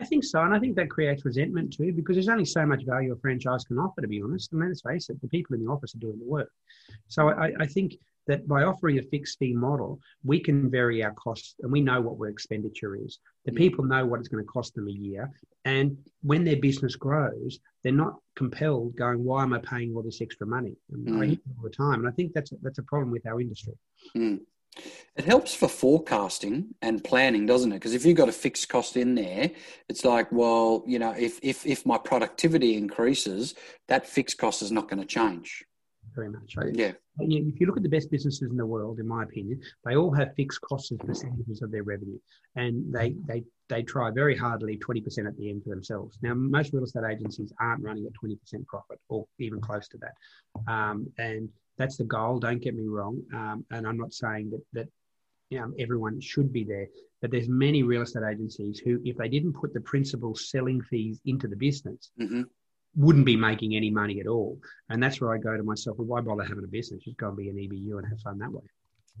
I 0.00 0.04
think 0.06 0.24
so, 0.24 0.42
and 0.42 0.54
I 0.54 0.58
think 0.58 0.76
that 0.76 0.88
creates 0.90 1.24
resentment 1.24 1.72
too, 1.72 1.92
because 1.92 2.16
there's 2.16 2.28
only 2.28 2.46
so 2.46 2.64
much 2.64 2.84
value 2.84 3.12
a 3.12 3.16
franchise 3.16 3.64
can 3.64 3.78
offer. 3.78 4.00
To 4.00 4.08
be 4.08 4.22
honest, 4.22 4.50
I 4.52 4.56
mean, 4.56 4.68
let's 4.68 4.80
face 4.80 5.10
it, 5.10 5.20
the 5.20 5.28
people 5.28 5.54
in 5.54 5.64
the 5.64 5.70
office 5.70 5.94
are 5.94 5.98
doing 5.98 6.18
the 6.18 6.24
work. 6.24 6.50
So 7.08 7.28
I, 7.28 7.52
I 7.60 7.66
think 7.66 7.96
that 8.26 8.46
by 8.48 8.62
offering 8.62 8.98
a 8.98 9.02
fixed 9.02 9.38
fee 9.38 9.52
model, 9.52 9.98
we 10.24 10.40
can 10.40 10.70
vary 10.70 11.02
our 11.02 11.12
costs, 11.12 11.54
and 11.60 11.70
we 11.70 11.80
know 11.80 12.00
what 12.00 12.18
our 12.18 12.28
expenditure 12.28 12.96
is. 12.96 13.18
The 13.44 13.52
people 13.52 13.84
know 13.84 14.06
what 14.06 14.20
it's 14.20 14.28
going 14.28 14.44
to 14.44 14.48
cost 14.48 14.74
them 14.74 14.88
a 14.88 14.92
year, 14.92 15.30
and 15.64 15.96
when 16.22 16.44
their 16.44 16.56
business 16.56 16.96
grows, 16.96 17.58
they're 17.82 17.92
not 17.92 18.14
compelled 18.36 18.96
going, 18.96 19.22
"Why 19.22 19.42
am 19.42 19.52
I 19.52 19.58
paying 19.58 19.94
all 19.94 20.02
this 20.02 20.22
extra 20.22 20.46
money?" 20.46 20.76
And 20.92 21.06
mm. 21.06 21.22
I 21.22 21.26
hear 21.26 21.38
all 21.58 21.64
the 21.64 21.70
time, 21.70 22.00
and 22.00 22.08
I 22.08 22.12
think 22.12 22.32
that's 22.32 22.52
a, 22.52 22.56
that's 22.62 22.78
a 22.78 22.84
problem 22.84 23.10
with 23.10 23.26
our 23.26 23.40
industry. 23.40 23.74
Mm. 24.16 24.40
It 25.16 25.24
helps 25.24 25.54
for 25.54 25.68
forecasting 25.68 26.74
and 26.80 27.02
planning, 27.02 27.44
doesn't 27.44 27.72
it? 27.72 27.76
Because 27.76 27.94
if 27.94 28.06
you've 28.06 28.16
got 28.16 28.28
a 28.28 28.32
fixed 28.32 28.68
cost 28.68 28.96
in 28.96 29.14
there, 29.14 29.50
it's 29.88 30.04
like, 30.04 30.30
well, 30.32 30.84
you 30.86 30.98
know, 30.98 31.10
if 31.10 31.40
if 31.42 31.66
if 31.66 31.84
my 31.84 31.98
productivity 31.98 32.76
increases, 32.76 33.54
that 33.88 34.06
fixed 34.06 34.38
cost 34.38 34.62
is 34.62 34.72
not 34.72 34.88
going 34.88 35.00
to 35.00 35.06
change. 35.06 35.64
Very 36.14 36.30
much. 36.30 36.56
Right? 36.56 36.74
Yeah. 36.74 36.92
If 37.18 37.60
you 37.60 37.66
look 37.66 37.76
at 37.76 37.82
the 37.82 37.88
best 37.88 38.10
businesses 38.10 38.50
in 38.50 38.56
the 38.56 38.64
world, 38.64 38.98
in 38.98 39.06
my 39.06 39.24
opinion, 39.24 39.60
they 39.84 39.96
all 39.96 40.12
have 40.12 40.34
fixed 40.36 40.60
costs 40.62 40.90
as 40.90 40.98
percentages 40.98 41.60
of 41.60 41.70
their 41.70 41.82
revenue, 41.82 42.18
and 42.56 42.92
they 42.92 43.14
they 43.26 43.44
they 43.68 43.82
try 43.82 44.10
very 44.10 44.36
hard 44.36 44.60
to 44.60 44.66
leave 44.66 44.80
twenty 44.80 45.00
percent 45.02 45.26
at 45.26 45.36
the 45.36 45.50
end 45.50 45.62
for 45.62 45.70
themselves. 45.70 46.18
Now, 46.22 46.34
most 46.34 46.72
real 46.72 46.84
estate 46.84 47.04
agencies 47.10 47.52
aren't 47.60 47.82
running 47.82 48.06
at 48.06 48.14
twenty 48.14 48.36
percent 48.36 48.66
profit 48.66 48.98
or 49.08 49.26
even 49.38 49.60
close 49.60 49.86
to 49.88 49.98
that, 49.98 50.72
um, 50.72 51.12
and 51.18 51.50
that's 51.80 51.96
the 51.96 52.04
goal. 52.04 52.38
Don't 52.38 52.62
get 52.62 52.74
me 52.74 52.86
wrong. 52.86 53.22
Um, 53.34 53.64
and 53.70 53.86
I'm 53.86 53.96
not 53.96 54.12
saying 54.12 54.50
that 54.50 54.62
that 54.74 54.88
you 55.48 55.58
know, 55.58 55.72
everyone 55.78 56.20
should 56.20 56.52
be 56.52 56.62
there, 56.62 56.86
but 57.20 57.30
there's 57.30 57.48
many 57.48 57.82
real 57.82 58.02
estate 58.02 58.22
agencies 58.30 58.78
who, 58.78 59.00
if 59.04 59.16
they 59.16 59.28
didn't 59.28 59.54
put 59.54 59.72
the 59.72 59.80
principal 59.80 60.34
selling 60.34 60.80
fees 60.82 61.20
into 61.24 61.48
the 61.48 61.56
business, 61.56 62.12
mm-hmm. 62.20 62.42
wouldn't 62.94 63.26
be 63.26 63.36
making 63.36 63.74
any 63.74 63.90
money 63.90 64.20
at 64.20 64.28
all. 64.28 64.58
And 64.90 65.02
that's 65.02 65.20
where 65.20 65.34
I 65.34 65.38
go 65.38 65.56
to 65.56 65.62
myself, 65.62 65.96
well, 65.98 66.06
why 66.06 66.20
bother 66.20 66.44
having 66.44 66.64
a 66.64 66.68
business? 66.68 67.02
Just 67.02 67.16
go 67.16 67.28
and 67.28 67.36
be 67.36 67.48
an 67.48 67.56
EBU 67.56 67.98
and 67.98 68.06
have 68.08 68.20
fun 68.20 68.38
that 68.38 68.52
way. 68.52 68.62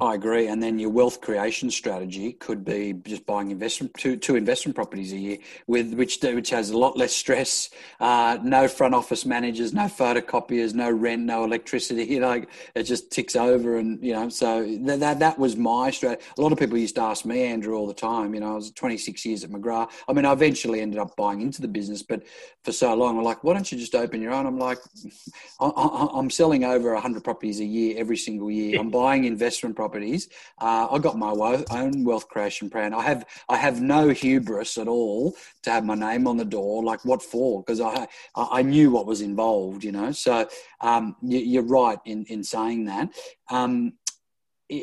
I 0.00 0.14
agree. 0.14 0.46
And 0.46 0.62
then 0.62 0.78
your 0.78 0.88
wealth 0.88 1.20
creation 1.20 1.70
strategy 1.70 2.32
could 2.32 2.64
be 2.64 2.94
just 3.04 3.26
buying 3.26 3.50
investment 3.50 3.92
two, 3.94 4.16
two 4.16 4.34
investment 4.34 4.74
properties 4.74 5.12
a 5.12 5.16
year, 5.16 5.38
with 5.66 5.92
which 5.92 6.18
which 6.22 6.48
has 6.50 6.70
a 6.70 6.78
lot 6.78 6.96
less 6.96 7.12
stress, 7.12 7.68
uh, 8.00 8.38
no 8.42 8.66
front 8.66 8.94
office 8.94 9.26
managers, 9.26 9.74
no 9.74 9.82
photocopiers, 9.82 10.72
no 10.72 10.90
rent, 10.90 11.22
no 11.22 11.44
electricity. 11.44 12.08
You 12.10 12.18
know, 12.18 12.44
it 12.74 12.82
just 12.84 13.12
ticks 13.12 13.36
over, 13.36 13.76
and 13.76 14.02
you 14.02 14.12
know. 14.12 14.28
So 14.30 14.66
that 14.80 15.00
that, 15.00 15.18
that 15.20 15.38
was 15.38 15.56
my 15.56 15.90
strategy. 15.90 16.22
A 16.36 16.40
lot 16.40 16.50
of 16.50 16.58
people 16.58 16.76
used 16.76 16.96
to 16.96 17.02
ask 17.02 17.24
me, 17.24 17.44
Andrew, 17.44 17.74
all 17.74 17.86
the 17.86 17.94
time. 17.94 18.34
You 18.34 18.40
know, 18.40 18.52
I 18.52 18.54
was 18.56 18.72
26 18.72 19.24
years 19.24 19.44
at 19.44 19.50
McGrath. 19.50 19.90
I 20.08 20.12
mean, 20.12 20.24
I 20.24 20.32
eventually 20.32 20.80
ended 20.80 20.98
up 20.98 21.14
buying 21.14 21.40
into 21.40 21.62
the 21.62 21.68
business, 21.68 22.02
but 22.02 22.24
for 22.64 22.72
so 22.72 22.92
long, 22.94 23.16
I'm 23.16 23.24
like, 23.24 23.44
why 23.44 23.52
don't 23.52 23.70
you 23.70 23.78
just 23.78 23.94
open 23.94 24.20
your 24.20 24.32
own? 24.32 24.44
I'm 24.44 24.58
like, 24.58 24.78
I, 25.60 26.08
am 26.18 26.30
selling 26.30 26.64
over 26.64 26.92
100 26.94 27.22
properties 27.22 27.60
a 27.60 27.64
year 27.64 27.94
every 27.96 28.16
single 28.16 28.50
year. 28.50 28.80
I'm 28.80 28.90
buying 28.90 29.24
investment 29.24 29.76
properties 29.76 29.89
properties. 29.90 30.28
Uh, 30.60 30.88
I 30.90 30.98
got 30.98 31.18
my 31.18 31.30
own 31.70 32.04
wealth 32.04 32.28
creation 32.28 32.70
plan. 32.70 32.94
I 32.94 33.02
have 33.02 33.24
I 33.48 33.56
have 33.56 33.80
no 33.80 34.08
hubris 34.10 34.78
at 34.78 34.88
all 34.88 35.36
to 35.62 35.70
have 35.70 35.84
my 35.84 35.94
name 35.94 36.26
on 36.26 36.36
the 36.36 36.44
door. 36.44 36.84
Like 36.84 37.04
what 37.04 37.22
for? 37.22 37.62
Because 37.62 37.80
I 37.80 38.06
I 38.36 38.62
knew 38.62 38.90
what 38.90 39.06
was 39.06 39.20
involved, 39.20 39.84
you 39.84 39.92
know. 39.92 40.12
So 40.12 40.48
um, 40.80 41.16
you, 41.22 41.60
are 41.60 41.64
right 41.64 41.98
in 42.04 42.24
in 42.26 42.44
saying 42.44 42.84
that. 42.86 43.08
Um, 43.50 43.94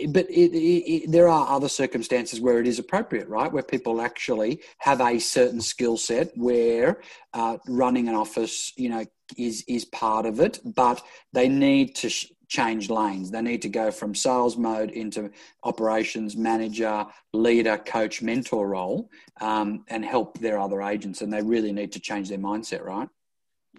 but 0.10 0.30
it, 0.30 0.52
it, 0.54 1.12
there 1.12 1.30
are 1.30 1.48
other 1.48 1.70
circumstances 1.70 2.42
where 2.42 2.60
it 2.60 2.68
is 2.68 2.78
appropriate, 2.78 3.30
right? 3.30 3.50
Where 3.50 3.64
people 3.64 4.02
actually 4.02 4.60
have 4.80 5.00
a 5.00 5.18
certain 5.18 5.62
skill 5.62 5.96
set, 5.96 6.32
where 6.36 7.00
uh, 7.34 7.58
running 7.70 8.10
an 8.10 8.16
office, 8.16 8.74
you 8.76 8.90
know, 8.90 9.06
is 9.38 9.64
is 9.68 9.86
part 9.86 10.26
of 10.26 10.42
it, 10.42 10.60
but 10.64 11.02
they 11.32 11.48
need 11.48 11.96
to 11.96 12.10
sh- 12.10 12.32
change 12.48 12.90
lanes. 12.90 13.32
They 13.32 13.42
need 13.42 13.62
to 13.64 13.70
go 13.70 13.92
from 13.92 14.16
sales 14.16 14.58
mode 14.58 14.92
into 14.92 15.32
operations 15.64 16.36
manager, 16.38 17.06
leader, 17.34 17.78
coach, 17.78 18.22
mentor 18.22 18.68
role, 18.70 19.10
um, 19.42 19.84
and 19.90 20.04
help 20.04 20.40
their 20.40 20.60
other 20.60 20.82
agents. 20.82 21.22
And 21.22 21.32
they 21.32 21.42
really 21.42 21.72
need 21.72 21.92
to 21.94 22.00
change 22.00 22.30
their 22.30 22.38
mindset, 22.38 22.84
right? 22.84 23.10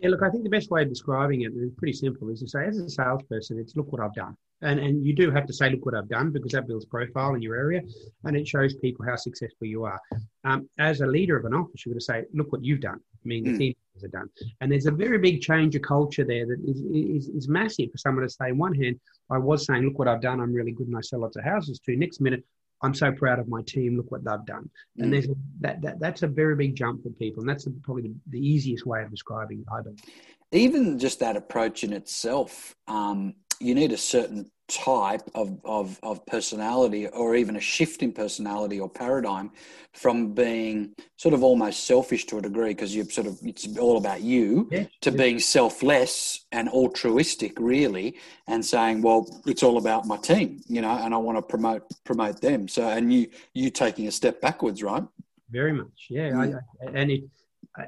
Yeah, 0.01 0.11
look, 0.11 0.23
I 0.23 0.31
think 0.31 0.45
the 0.45 0.51
best 0.51 0.71
way 0.71 0.83
of 0.83 0.89
describing 0.89 1.43
it 1.43 1.53
is 1.55 1.73
pretty 1.77 1.93
simple. 1.93 2.29
Is 2.31 2.41
to 2.41 2.49
say, 2.49 2.67
as 2.67 2.79
a 2.79 2.89
salesperson, 2.89 3.59
it's 3.59 3.77
look 3.77 3.91
what 3.93 4.01
I've 4.01 4.15
done. 4.15 4.37
And, 4.61 4.81
and 4.81 5.07
you 5.07 5.15
do 5.15 5.31
have 5.31 5.47
to 5.47 5.53
say, 5.53 5.71
look 5.71 5.87
what 5.87 5.95
I've 5.95 6.09
done, 6.09 6.33
because 6.33 6.53
that 6.53 6.67
builds 6.67 6.85
profile 6.85 7.35
in 7.35 7.43
your 7.43 7.55
area 7.55 7.81
and 8.25 8.37
it 8.37 8.47
shows 8.47 8.75
people 8.75 9.05
how 9.07 9.15
successful 9.15 9.69
you 9.69 9.85
are. 9.85 10.01
Um, 10.45 10.69
as 10.79 11.01
a 11.01 11.07
leader 11.07 11.37
of 11.37 11.45
an 11.45 11.55
office, 11.55 11.87
you're 11.87 11.93
going 11.93 12.01
to 12.01 12.05
say, 12.05 12.25
look 12.35 12.51
what 12.51 12.65
you've 12.65 12.81
done. 12.81 12.99
I 12.99 13.25
mean, 13.25 13.45
the 13.45 13.51
mm. 13.51 13.59
team 13.59 13.75
has 14.01 14.11
done. 14.11 14.29
And 14.61 14.73
there's 14.73 14.87
a 14.87 14.91
very 14.91 15.19
big 15.19 15.41
change 15.43 15.77
of 15.77 15.83
culture 15.83 16.25
there 16.25 16.47
that 16.47 16.59
is, 16.67 16.81
is, 16.81 17.29
is 17.29 17.49
massive 17.49 17.93
for 17.93 17.99
someone 17.99 18.25
to 18.25 18.31
say, 18.31 18.51
on 18.51 18.59
one 18.59 18.75
hand, 18.75 18.99
I 19.31 19.39
was 19.39 19.65
saying, 19.65 19.85
look 19.85 19.99
what 19.99 20.09
I've 20.09 20.21
done, 20.21 20.41
I'm 20.41 20.53
really 20.53 20.73
good 20.73 20.89
and 20.89 20.97
I 20.97 21.03
sell 21.03 21.21
lots 21.21 21.37
of 21.37 21.45
houses 21.45 21.79
to. 21.87 21.97
Next 21.97 22.21
minute, 22.21 22.45
I'm 22.83 22.95
so 22.95 23.11
proud 23.13 23.39
of 23.39 23.49
my 23.49 23.63
team. 23.63 23.97
Look 23.97 24.11
what 24.11 24.25
they've 24.25 24.47
done. 24.47 24.71
Mm. 24.99 25.03
And 25.03 25.13
there's 25.13 25.27
a, 25.27 25.35
that, 25.61 25.83
that 25.83 26.01
that's 26.01 26.23
a 26.23 26.29
very 26.29 26.55
big 26.55 26.77
jump 26.77 27.03
for 27.03 27.11
people, 27.11 27.43
and 27.43 27.49
that's 27.49 27.67
probably 27.83 28.03
the, 28.03 28.15
the 28.31 28.41
easiest 28.41 28.87
way 28.87 29.03
of 29.03 29.11
describing 29.11 29.61
it. 29.61 29.67
I 29.73 29.83
believe. 29.83 29.99
Even 30.53 30.99
just 30.99 31.21
that 31.21 31.37
approach 31.37 31.85
in 31.85 31.93
itself, 31.93 32.75
um, 32.87 33.35
you 33.61 33.75
need 33.75 33.93
a 33.93 33.99
certain 33.99 34.51
type 34.69 35.23
of, 35.35 35.59
of, 35.65 35.99
of 36.03 36.25
personality 36.27 37.09
or 37.09 37.35
even 37.35 37.57
a 37.57 37.61
shift 37.61 38.03
in 38.03 38.13
personality 38.13 38.79
or 38.79 38.89
paradigm 38.89 39.51
from 39.93 40.33
being 40.35 40.95
sort 41.17 41.35
of 41.35 41.43
almost 41.43 41.85
selfish 41.85 42.27
to 42.27 42.39
a 42.39 42.43
degree 42.43 42.69
because 42.69 42.95
you're 42.95 43.07
sort 43.07 43.27
of 43.27 43.39
it's 43.43 43.67
all 43.79 43.97
about 43.97 44.21
you 44.21 44.69
yeah, 44.71 44.85
to 45.01 45.11
yeah. 45.11 45.17
being 45.17 45.41
selfless 45.41 46.45
and 46.53 46.69
altruistic 46.69 47.59
really 47.59 48.15
and 48.47 48.65
saying 48.65 49.01
well 49.01 49.27
it's 49.47 49.63
all 49.63 49.79
about 49.79 50.07
my 50.07 50.17
team 50.19 50.61
you 50.69 50.83
know 50.83 50.91
and 50.91 51.15
i 51.15 51.17
want 51.17 51.37
to 51.39 51.43
promote 51.43 51.83
promote 52.05 52.41
them 52.41 52.69
so 52.69 52.89
and 52.89 53.13
you 53.13 53.27
you 53.55 53.71
taking 53.71 54.07
a 54.07 54.13
step 54.13 54.41
backwards 54.41 54.83
right 54.83 55.03
very 55.51 55.73
much 55.73 56.07
yeah 56.11 56.31
mm. 56.31 56.61
I, 56.83 56.91
and 56.93 57.11
it 57.11 57.25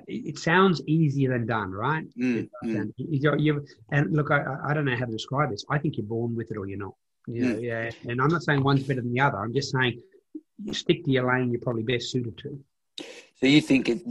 it 0.06 0.38
sounds 0.38 0.82
easier 0.87 1.30
than 1.30 1.47
done, 1.47 1.70
right? 1.73 2.04
Mm, 2.16 2.49
mm. 2.64 2.92
You're, 2.97 3.38
you're, 3.38 3.64
and 3.90 4.12
look, 4.12 4.30
I, 4.30 4.56
I 4.68 4.75
don't 4.75 4.85
know 4.85 4.97
how 4.97 5.06
to 5.06 5.12
describe 5.12 5.50
this. 5.50 5.64
I 5.70 5.78
think 5.78 5.97
you're 5.97 6.06
born 6.06 6.35
with 6.35 6.50
it 6.50 6.56
or 6.56 6.66
you're 6.66 6.78
not. 6.78 6.94
You 7.26 7.44
know, 7.44 7.54
mm. 7.56 7.62
yeah. 7.62 7.90
And 8.09 8.20
I'm 8.20 8.28
not 8.28 8.42
saying 8.42 8.62
one's 8.62 8.82
better 8.82 9.00
than 9.00 9.12
the 9.12 9.20
other. 9.20 9.38
I'm 9.38 9.52
just 9.52 9.73
saying 9.73 10.00
you 10.62 10.75
stick 10.75 11.04
to 11.04 11.11
your 11.11 11.32
lane 11.32 11.50
you're 11.50 11.61
probably 11.61 11.82
best 11.82 12.11
suited 12.11 12.37
to. 12.38 12.59
So 13.40 13.47
you 13.47 13.62
think 13.62 13.88
it, 13.88 14.02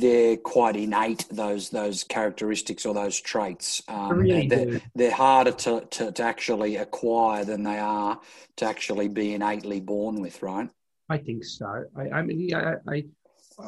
they're 0.00 0.36
quite 0.36 0.74
innate 0.74 1.26
those 1.30 1.70
those 1.70 2.02
characteristics 2.02 2.84
or 2.84 2.92
those 2.92 3.20
traits? 3.20 3.80
Um, 3.86 4.18
really 4.18 4.48
they're, 4.48 4.80
they're, 4.96 5.12
harder 5.12 5.52
to, 5.52 5.82
to, 5.82 6.10
to, 6.10 6.22
actually 6.22 6.76
acquire 6.76 7.44
than 7.44 7.62
they 7.62 7.78
are 7.78 8.20
to 8.56 8.64
actually 8.64 9.06
be 9.06 9.34
innately 9.34 9.80
born 9.80 10.20
with, 10.20 10.42
right? 10.42 10.68
I 11.08 11.18
think 11.18 11.44
so. 11.44 11.84
I, 11.96 12.10
I 12.10 12.22
mean, 12.22 12.52
I, 12.54 12.74
I, 12.88 13.04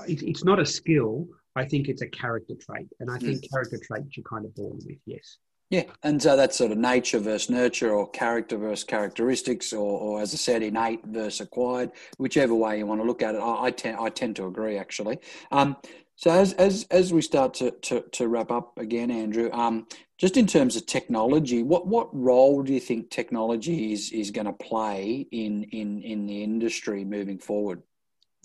it's 0.08 0.44
not 0.44 0.58
a 0.58 0.66
skill. 0.66 1.28
I 1.56 1.64
think 1.64 1.88
it's 1.88 2.02
a 2.02 2.08
character 2.08 2.54
trait, 2.54 2.88
and 3.00 3.10
I 3.10 3.18
think 3.18 3.42
mm. 3.42 3.50
character 3.50 3.78
traits 3.82 4.16
you're 4.16 4.24
kind 4.24 4.44
of 4.44 4.54
born 4.54 4.78
with. 4.84 4.98
Yes. 5.06 5.38
Yeah, 5.70 5.84
and 6.02 6.22
so 6.22 6.36
that's 6.36 6.56
sort 6.56 6.72
of 6.72 6.78
nature 6.78 7.18
versus 7.18 7.50
nurture, 7.50 7.92
or 7.92 8.08
character 8.10 8.56
versus 8.56 8.84
characteristics, 8.84 9.72
or, 9.72 9.98
or 9.98 10.20
as 10.20 10.34
I 10.34 10.36
said, 10.36 10.62
innate 10.62 11.04
versus 11.04 11.40
acquired, 11.40 11.90
whichever 12.18 12.54
way 12.54 12.78
you 12.78 12.86
want 12.86 13.00
to 13.00 13.06
look 13.06 13.22
at 13.22 13.34
it. 13.34 13.38
I, 13.38 13.64
I 13.64 13.70
tend 13.70 13.96
I 13.98 14.08
tend 14.10 14.36
to 14.36 14.46
agree 14.46 14.76
actually. 14.78 15.18
Um, 15.50 15.76
so 16.16 16.30
as 16.30 16.52
as 16.54 16.86
as 16.90 17.12
we 17.12 17.22
start 17.22 17.54
to 17.54 17.70
to, 17.72 18.02
to 18.12 18.28
wrap 18.28 18.50
up 18.50 18.78
again, 18.78 19.10
Andrew, 19.10 19.50
um, 19.52 19.86
just 20.18 20.36
in 20.36 20.46
terms 20.46 20.76
of 20.76 20.86
technology, 20.86 21.62
what 21.62 21.86
what 21.86 22.08
role 22.14 22.62
do 22.62 22.72
you 22.72 22.80
think 22.80 23.10
technology 23.10 23.92
is 23.92 24.12
is 24.12 24.30
going 24.30 24.46
to 24.46 24.52
play 24.52 25.26
in 25.32 25.64
in 25.64 26.02
in 26.02 26.26
the 26.26 26.42
industry 26.42 27.04
moving 27.04 27.38
forward? 27.38 27.82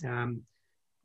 Um, 0.07 0.43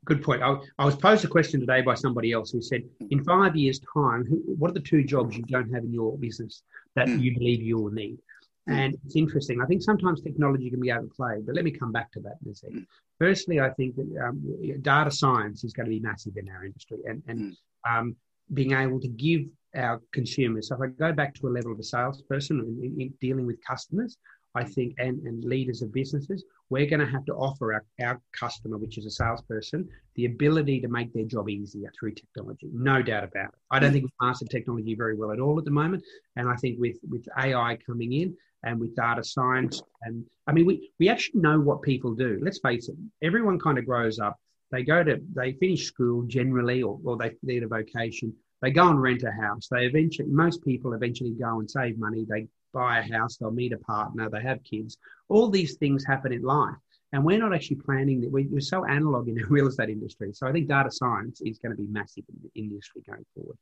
good 0.05 0.23
point. 0.23 0.41
I, 0.41 0.55
I, 0.79 0.85
was 0.85 0.95
posed 0.95 1.25
a 1.25 1.27
question 1.27 1.59
today 1.59 1.81
by 1.81 1.95
somebody 1.95 2.31
else 2.31 2.51
who 2.51 2.61
said, 2.61 2.83
in 3.09 3.23
five 3.23 3.55
years' 3.55 3.79
time, 3.93 4.25
who, 4.25 4.37
what 4.57 4.71
are 4.71 4.75
the 4.75 4.79
two 4.79 5.03
jobs 5.03 5.35
you 5.35 5.43
don't 5.43 5.73
have 5.73 5.83
in 5.83 5.93
your 5.93 6.17
business 6.17 6.63
that 6.95 7.07
mm. 7.07 7.21
you 7.21 7.33
believe 7.33 7.61
you 7.61 7.77
will 7.77 7.91
need? 7.91 8.19
And 8.67 8.95
it's 9.05 9.15
interesting. 9.15 9.61
I 9.61 9.65
think 9.65 9.83
sometimes 9.83 10.21
technology 10.21 10.71
can 10.71 10.79
be 10.79 10.91
overplayed, 10.91 11.45
but 11.45 11.53
let 11.53 11.63
me 11.63 11.71
come 11.71 11.91
back 11.91 12.11
to 12.13 12.19
that 12.21 12.37
in 12.43 12.51
a 12.51 12.55
second. 12.55 12.87
Firstly, 13.19 13.59
I 13.59 13.69
think 13.69 13.95
that 13.95 14.27
um, 14.27 14.41
data 14.81 15.11
science 15.11 15.63
is 15.63 15.73
going 15.73 15.85
to 15.85 15.91
be 15.91 15.99
massive 15.99 16.35
in 16.37 16.49
our 16.49 16.65
industry, 16.65 16.97
and, 17.05 17.21
and 17.27 17.55
um, 17.87 18.15
being 18.53 18.71
able 18.71 18.99
to 19.01 19.07
give 19.07 19.41
our 19.75 20.01
consumers. 20.13 20.69
So 20.69 20.75
if 20.75 20.81
I 20.81 20.87
go 20.87 21.13
back 21.13 21.35
to 21.35 21.47
a 21.47 21.49
level 21.49 21.71
of 21.71 21.79
a 21.79 21.83
salesperson 21.83 22.59
in, 22.81 22.99
in 22.99 23.13
dealing 23.21 23.45
with 23.45 23.63
customers, 23.63 24.17
I 24.55 24.63
think, 24.63 24.95
and, 24.97 25.21
and 25.27 25.43
leaders 25.43 25.81
of 25.83 25.93
businesses, 25.93 26.43
we're 26.69 26.85
going 26.85 26.99
to 26.99 27.05
have 27.05 27.25
to 27.25 27.33
offer 27.33 27.73
our, 27.73 27.85
our 28.01 28.21
customer, 28.31 28.77
which 28.77 28.97
is 28.97 29.05
a 29.05 29.11
salesperson, 29.11 29.87
the 30.15 30.25
ability 30.25 30.81
to 30.81 30.87
make 30.87 31.13
their 31.13 31.25
job 31.25 31.49
easier 31.49 31.91
through 31.97 32.13
technology. 32.13 32.69
No 32.73 33.01
doubt 33.01 33.23
about 33.23 33.49
it. 33.49 33.59
I 33.69 33.79
don't 33.79 33.91
think 33.91 34.05
we've 34.05 34.27
mastered 34.27 34.49
technology 34.49 34.95
very 34.95 35.15
well 35.15 35.31
at 35.31 35.39
all 35.39 35.59
at 35.59 35.65
the 35.65 35.71
moment. 35.71 36.03
And 36.35 36.49
I 36.49 36.55
think 36.55 36.79
with, 36.79 36.97
with 37.09 37.27
AI 37.37 37.77
coming 37.85 38.13
in 38.13 38.35
and 38.63 38.79
with 38.79 38.95
data 38.95 39.23
science, 39.23 39.81
and 40.03 40.25
I 40.47 40.53
mean, 40.53 40.65
we, 40.65 40.91
we 40.99 41.09
actually 41.09 41.41
know 41.41 41.59
what 41.59 41.81
people 41.81 42.15
do. 42.15 42.39
Let's 42.41 42.59
face 42.59 42.89
it, 42.89 42.95
everyone 43.21 43.59
kind 43.59 43.77
of 43.77 43.85
grows 43.85 44.19
up. 44.19 44.39
They 44.71 44.83
go 44.83 45.03
to, 45.03 45.21
they 45.35 45.53
finish 45.53 45.85
school 45.85 46.23
generally, 46.23 46.81
or, 46.81 46.99
or 47.03 47.17
they 47.17 47.31
need 47.43 47.63
a 47.63 47.67
vocation. 47.67 48.33
They 48.61 48.71
go 48.71 48.89
and 48.89 48.99
rent 48.99 49.23
a 49.23 49.31
house. 49.31 49.67
They 49.69 49.85
eventually, 49.85 50.29
most 50.29 50.63
people 50.63 50.93
eventually 50.93 51.31
go 51.31 51.59
and 51.59 51.69
save 51.69 51.99
money. 51.99 52.25
They 52.27 52.47
buy 52.75 52.99
a 52.99 53.13
house, 53.17 53.37
they'll 53.37 53.51
meet 53.51 53.73
a 53.73 53.77
partner, 53.79 54.29
they 54.29 54.41
have 54.41 54.63
kids. 54.63 54.97
All 55.29 55.49
these 55.49 55.75
things 55.77 56.05
happen 56.05 56.33
in 56.33 56.43
life. 56.43 56.75
And 57.13 57.23
we're 57.23 57.39
not 57.39 57.55
actually 57.55 57.77
planning 57.77 58.19
that. 58.21 58.31
We're 58.31 58.59
so 58.59 58.85
analog 58.85 59.29
in 59.29 59.35
the 59.35 59.45
real 59.49 59.67
estate 59.67 59.89
industry. 59.89 60.31
So 60.33 60.47
I 60.47 60.51
think 60.51 60.67
data 60.67 60.91
science 60.91 61.41
is 61.41 61.59
going 61.59 61.75
to 61.75 61.81
be 61.81 61.87
massive 61.87 62.25
in 62.29 62.37
the 62.43 62.61
industry 62.61 63.01
going 63.07 63.25
forward 63.33 63.57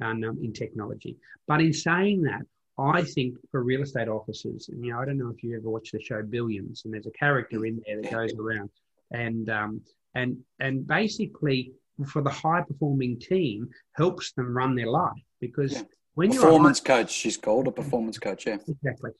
and 0.00 0.24
um, 0.24 0.38
in 0.42 0.52
technology. 0.52 1.16
But 1.46 1.60
in 1.60 1.72
saying 1.72 2.22
that, 2.22 2.42
I 2.78 3.02
think 3.02 3.36
for 3.50 3.62
real 3.62 3.82
estate 3.82 4.08
offices, 4.08 4.68
and, 4.68 4.84
you 4.84 4.92
know, 4.92 5.00
I 5.00 5.04
don't 5.04 5.18
know 5.18 5.28
if 5.28 5.42
you 5.44 5.56
ever 5.56 5.68
watched 5.68 5.92
the 5.92 6.00
show 6.00 6.22
Billions, 6.22 6.82
and 6.84 6.92
there's 6.92 7.06
a 7.06 7.12
character 7.12 7.64
in 7.66 7.80
there 7.86 8.00
that 8.00 8.10
goes 8.10 8.34
around, 8.34 8.70
and 9.12 9.48
um, 9.48 9.80
and 10.16 10.38
and 10.58 10.84
basically 10.84 11.72
for 12.06 12.22
the 12.22 12.30
high 12.30 12.62
performing 12.66 13.20
team 13.20 13.68
helps 13.92 14.32
them 14.32 14.56
run 14.56 14.74
their 14.74 14.90
life 14.90 15.12
because 15.40 15.84
When 16.14 16.30
performance 16.30 16.80
high, 16.80 17.02
coach, 17.02 17.12
she's 17.12 17.36
called 17.36 17.68
a 17.68 17.72
performance 17.72 18.18
coach. 18.18 18.46
Yeah, 18.46 18.58
exactly. 18.68 19.10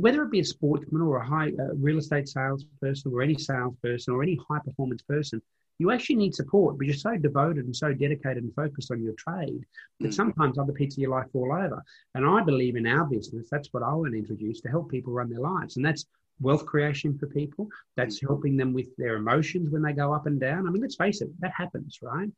Whether 0.00 0.22
it 0.22 0.30
be 0.30 0.40
a 0.40 0.44
sportsman 0.44 1.02
or 1.02 1.18
a 1.18 1.26
high 1.26 1.48
uh, 1.48 1.74
real 1.74 1.98
estate 1.98 2.28
salesperson 2.28 3.12
or 3.12 3.22
any 3.22 3.36
salesperson 3.36 4.14
or 4.14 4.22
any 4.22 4.38
high 4.48 4.58
performance 4.64 5.02
person, 5.02 5.40
you 5.78 5.92
actually 5.92 6.16
need 6.16 6.34
support 6.34 6.76
but 6.76 6.86
you're 6.86 6.96
so 6.96 7.16
devoted 7.16 7.64
and 7.64 7.76
so 7.76 7.92
dedicated 7.92 8.42
and 8.42 8.54
focused 8.54 8.90
on 8.90 9.02
your 9.02 9.14
trade 9.14 9.64
that 10.00 10.08
mm. 10.08 10.14
sometimes 10.14 10.58
other 10.58 10.72
bits 10.72 10.96
of 10.96 11.02
your 11.02 11.10
life 11.12 11.30
fall 11.32 11.52
over. 11.52 11.82
And 12.14 12.26
I 12.26 12.42
believe 12.42 12.76
in 12.76 12.86
our 12.86 13.04
business, 13.04 13.48
that's 13.50 13.72
what 13.72 13.82
I 13.82 13.94
want 13.94 14.12
to 14.12 14.18
introduce 14.18 14.60
to 14.62 14.68
help 14.68 14.90
people 14.90 15.12
run 15.12 15.30
their 15.30 15.40
lives. 15.40 15.76
And 15.76 15.84
that's 15.84 16.06
wealth 16.40 16.66
creation 16.66 17.16
for 17.18 17.26
people. 17.26 17.68
That's 17.96 18.18
mm. 18.18 18.28
helping 18.28 18.56
them 18.56 18.72
with 18.72 18.94
their 18.96 19.16
emotions 19.16 19.70
when 19.70 19.82
they 19.82 19.92
go 19.92 20.12
up 20.12 20.26
and 20.26 20.40
down. 20.40 20.66
I 20.66 20.70
mean, 20.70 20.82
let's 20.82 20.96
face 20.96 21.20
it, 21.20 21.28
that 21.40 21.52
happens, 21.56 21.98
right? 22.02 22.30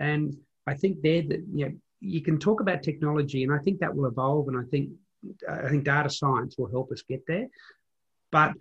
And 0.00 0.36
I 0.66 0.74
think 0.74 1.00
they're 1.02 1.22
the, 1.22 1.44
you 1.52 1.66
know, 1.66 1.74
you 2.00 2.22
can 2.22 2.38
talk 2.38 2.60
about 2.60 2.82
technology, 2.82 3.42
and 3.44 3.52
I 3.52 3.58
think 3.58 3.80
that 3.80 3.94
will 3.94 4.06
evolve, 4.06 4.48
and 4.48 4.56
I 4.56 4.64
think 4.70 4.90
I 5.48 5.68
think 5.68 5.84
data 5.84 6.10
science 6.10 6.56
will 6.58 6.70
help 6.70 6.92
us 6.92 7.02
get 7.02 7.22
there. 7.26 7.48
But 8.30 8.52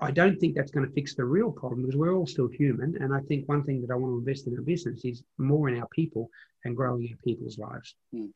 I 0.00 0.10
don't 0.10 0.38
think 0.38 0.54
that's 0.54 0.70
going 0.70 0.86
to 0.86 0.92
fix 0.92 1.14
the 1.14 1.24
real 1.24 1.50
problem 1.50 1.82
because 1.82 1.96
we're 1.96 2.14
all 2.14 2.26
still 2.26 2.48
human. 2.48 2.96
And 3.00 3.12
I 3.12 3.20
think 3.20 3.48
one 3.48 3.64
thing 3.64 3.80
that 3.82 3.92
I 3.92 3.96
want 3.96 4.12
to 4.12 4.18
invest 4.18 4.46
in 4.46 4.54
our 4.56 4.62
business 4.62 5.04
is 5.04 5.22
more 5.38 5.68
in 5.68 5.78
our 5.80 5.88
people 5.88 6.30
and 6.64 6.76
growing 6.76 7.08
our 7.10 7.18
people's 7.24 7.58
lives. 7.58 7.94
Mm. 8.14 8.30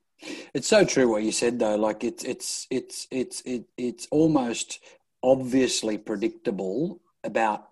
It's 0.54 0.68
so 0.68 0.84
true 0.84 1.08
what 1.08 1.22
you 1.22 1.32
said 1.32 1.58
though. 1.58 1.76
Like 1.76 2.04
it's 2.04 2.24
it's 2.24 2.66
it's 2.70 3.08
it's 3.10 3.42
it, 3.42 3.64
it's 3.76 4.06
almost 4.10 4.80
obviously 5.22 5.98
predictable 5.98 7.00
about 7.24 7.68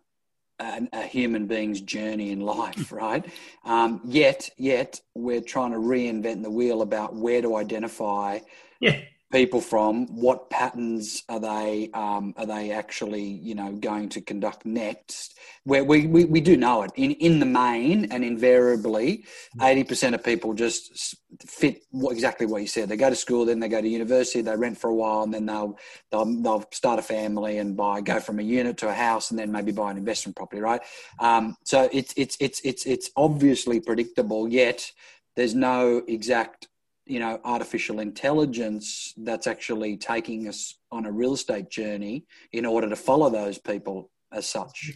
a, 0.61 0.89
a 0.93 1.03
human 1.03 1.47
being's 1.47 1.81
journey 1.81 2.31
in 2.31 2.41
life, 2.41 2.93
right? 2.93 3.25
Um, 3.65 4.01
yet, 4.05 4.51
yet 4.59 5.01
we're 5.15 5.41
trying 5.41 5.73
to 5.73 5.79
reinvent 5.79 6.43
the 6.43 6.51
wheel 6.51 6.83
about 6.83 7.15
where 7.15 7.43
to 7.43 7.57
identify 7.57 8.41
yeah. 8.81 9.01
People 9.31 9.61
from? 9.61 10.07
What 10.09 10.51
patterns 10.51 11.23
are 11.29 11.41
they 11.41 11.91
um, 11.95 12.35
are 12.37 12.47
they 12.47 12.73
actually 12.73 13.23
you 13.23 13.55
know 13.55 13.73
going 13.73 14.09
to 14.11 14.21
conduct 14.21 14.67
next? 14.67 15.39
Where 15.65 15.85
we, 15.85 16.07
we, 16.07 16.25
we 16.25 16.41
do 16.41 16.57
know 16.57 16.83
it 16.83 16.91
in 16.97 17.13
in 17.13 17.39
the 17.39 17.47
main 17.47 18.07
and 18.13 18.25
invariably, 18.25 19.25
eighty 19.63 19.85
percent 19.85 20.15
of 20.15 20.25
people 20.25 20.55
just 20.55 21.17
fit 21.47 21.83
what, 21.91 22.13
exactly 22.13 22.47
what 22.47 22.63
you 22.63 22.69
said. 22.69 22.89
They 22.89 22.97
go 22.97 23.11
to 23.11 23.17
school, 23.17 23.45
then 23.45 23.61
they 23.61 23.69
go 23.69 23.81
to 23.81 23.89
university, 23.89 24.41
they 24.43 24.57
rent 24.57 24.79
for 24.79 24.91
a 24.91 24.95
while, 24.95 25.23
and 25.23 25.33
then 25.33 25.47
they'll 25.47 25.79
they'll, 26.11 26.43
they'll 26.43 26.65
start 26.73 26.99
a 26.99 27.03
family 27.03 27.59
and 27.59 27.77
buy 27.77 28.01
go 28.01 28.21
from 28.21 28.39
a 28.39 28.43
unit 28.43 28.79
to 28.79 28.89
a 28.89 28.95
house, 28.95 29.31
and 29.31 29.39
then 29.39 29.53
maybe 29.53 29.73
buy 29.73 29.91
an 29.91 29.97
investment 29.99 30.37
property, 30.37 30.61
right? 30.61 30.81
Um, 31.21 31.57
so 31.65 31.89
it's 31.93 32.13
it's 32.17 32.37
it's 32.41 32.61
it's 32.65 32.87
it's 32.87 33.11
obviously 33.17 33.81
predictable, 33.81 34.49
yet 34.49 34.91
there's 35.37 35.55
no 35.55 36.03
exact 36.09 36.69
you 37.11 37.19
know 37.19 37.41
artificial 37.45 38.01
intelligence 38.01 39.13
that's 39.19 39.47
actually 39.47 39.97
taking 39.97 40.49
us 40.49 40.79
on 40.93 41.07
a 41.07 41.13
real 41.13 41.35
estate 41.35 41.69
journey 41.69 42.25
in 42.53 42.65
order 42.65 42.89
to 42.89 42.97
follow 42.97 43.29
those 43.29 43.59
people 43.59 44.11
as 44.33 44.47
such. 44.47 44.93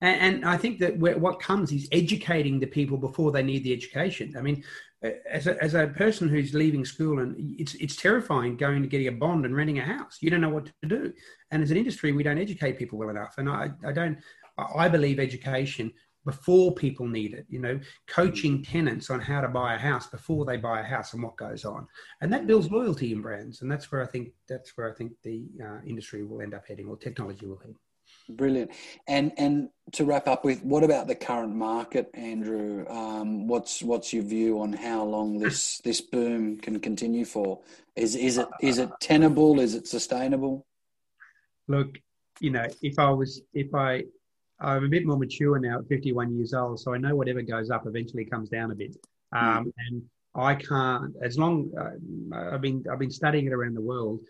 And, 0.00 0.20
and, 0.20 0.44
i 0.44 0.56
think 0.56 0.78
that 0.80 0.96
what 0.98 1.40
comes 1.40 1.72
is 1.72 1.88
educating 1.92 2.58
the 2.58 2.66
people 2.66 2.96
before 2.96 3.32
they 3.32 3.42
need 3.42 3.64
the 3.64 3.72
education. 3.72 4.34
I 4.36 4.42
mean 4.42 4.62
uh, 5.04 5.10
as 5.28 5.46
a, 5.48 5.60
as 5.62 5.74
a 5.74 5.88
person 5.88 6.28
who's 6.28 6.54
leaving 6.54 6.84
school 6.84 7.18
and 7.20 7.34
it's 7.58 7.74
it's 7.74 7.96
terrifying 7.96 8.56
going 8.56 8.82
to 8.82 8.88
getting 8.88 9.08
a 9.08 9.12
bond 9.12 9.44
and 9.44 9.54
renting 9.56 9.80
a 9.80 9.84
house. 9.84 10.18
You 10.20 10.30
don't 10.30 10.40
know 10.40 10.56
what 10.56 10.66
to 10.66 10.88
do. 10.88 11.12
And 11.50 11.62
as 11.62 11.70
an 11.70 11.76
industry 11.76 12.12
we 12.12 12.22
don't 12.22 12.38
educate 12.38 12.78
people 12.78 12.98
well 12.98 13.10
enough. 13.10 13.34
And 13.38 13.48
i 13.48 13.70
i 13.86 13.92
don't 13.92 14.18
i 14.76 14.88
believe 14.88 15.18
education 15.18 15.92
before 16.24 16.74
people 16.74 17.06
need 17.06 17.34
it, 17.34 17.46
you 17.48 17.58
know, 17.58 17.78
coaching 18.06 18.58
mm. 18.58 18.70
tenants 18.70 19.10
on 19.10 19.20
how 19.20 19.40
to 19.40 19.48
buy 19.48 19.74
a 19.74 19.78
house 19.78 20.06
before 20.06 20.44
they 20.44 20.56
buy 20.56 20.80
a 20.80 20.84
house 20.84 21.12
and 21.14 21.22
what 21.22 21.36
goes 21.36 21.64
on. 21.64 21.86
And 22.20 22.32
that 22.32 22.46
builds 22.46 22.70
loyalty 22.70 23.12
in 23.12 23.22
brands. 23.22 23.62
And 23.62 23.70
that's 23.70 23.90
where 23.90 24.02
I 24.02 24.06
think 24.06 24.30
that's 24.48 24.76
where 24.76 24.90
I 24.90 24.94
think 24.94 25.12
the 25.22 25.44
uh, 25.64 25.80
industry 25.86 26.24
will 26.24 26.42
end 26.42 26.54
up 26.54 26.66
heading 26.66 26.88
or 26.88 26.96
technology 26.96 27.46
will 27.46 27.58
head. 27.58 27.74
Brilliant. 28.28 28.70
And 29.08 29.32
and 29.36 29.68
to 29.92 30.04
wrap 30.04 30.28
up 30.28 30.44
with, 30.44 30.62
what 30.62 30.84
about 30.84 31.06
the 31.08 31.14
current 31.14 31.54
market, 31.54 32.10
Andrew? 32.14 32.86
Um, 32.88 33.48
what's 33.48 33.82
what's 33.82 34.12
your 34.12 34.22
view 34.22 34.60
on 34.60 34.72
how 34.72 35.04
long 35.04 35.38
this 35.38 35.78
this 35.78 36.00
boom 36.00 36.58
can 36.58 36.78
continue 36.78 37.24
for? 37.24 37.60
Is 37.96 38.14
is 38.14 38.38
it 38.38 38.48
is 38.60 38.78
it 38.78 38.90
tenable? 39.00 39.58
Is 39.60 39.74
it 39.74 39.88
sustainable? 39.88 40.66
Look, 41.68 41.98
you 42.40 42.50
know, 42.50 42.66
if 42.80 42.98
I 42.98 43.10
was 43.10 43.42
if 43.54 43.74
I 43.74 44.04
I'm 44.62 44.84
a 44.84 44.88
bit 44.88 45.04
more 45.04 45.18
mature 45.18 45.58
now 45.58 45.80
at 45.80 45.88
51 45.88 46.36
years 46.36 46.54
old, 46.54 46.80
so 46.80 46.94
I 46.94 46.98
know 46.98 47.16
whatever 47.16 47.42
goes 47.42 47.70
up 47.70 47.86
eventually 47.86 48.24
comes 48.24 48.48
down 48.48 48.70
a 48.70 48.74
bit. 48.74 48.96
Um, 49.32 49.66
mm. 49.66 49.72
And 49.88 50.02
I 50.34 50.54
can't, 50.54 51.14
as 51.22 51.38
long 51.38 51.70
uh, 51.78 52.54
I've 52.54 52.60
been 52.60 52.84
I've 52.90 52.98
been 52.98 53.10
studying 53.10 53.46
it 53.46 53.52
around 53.52 53.74
the 53.74 53.82
world, 53.82 54.20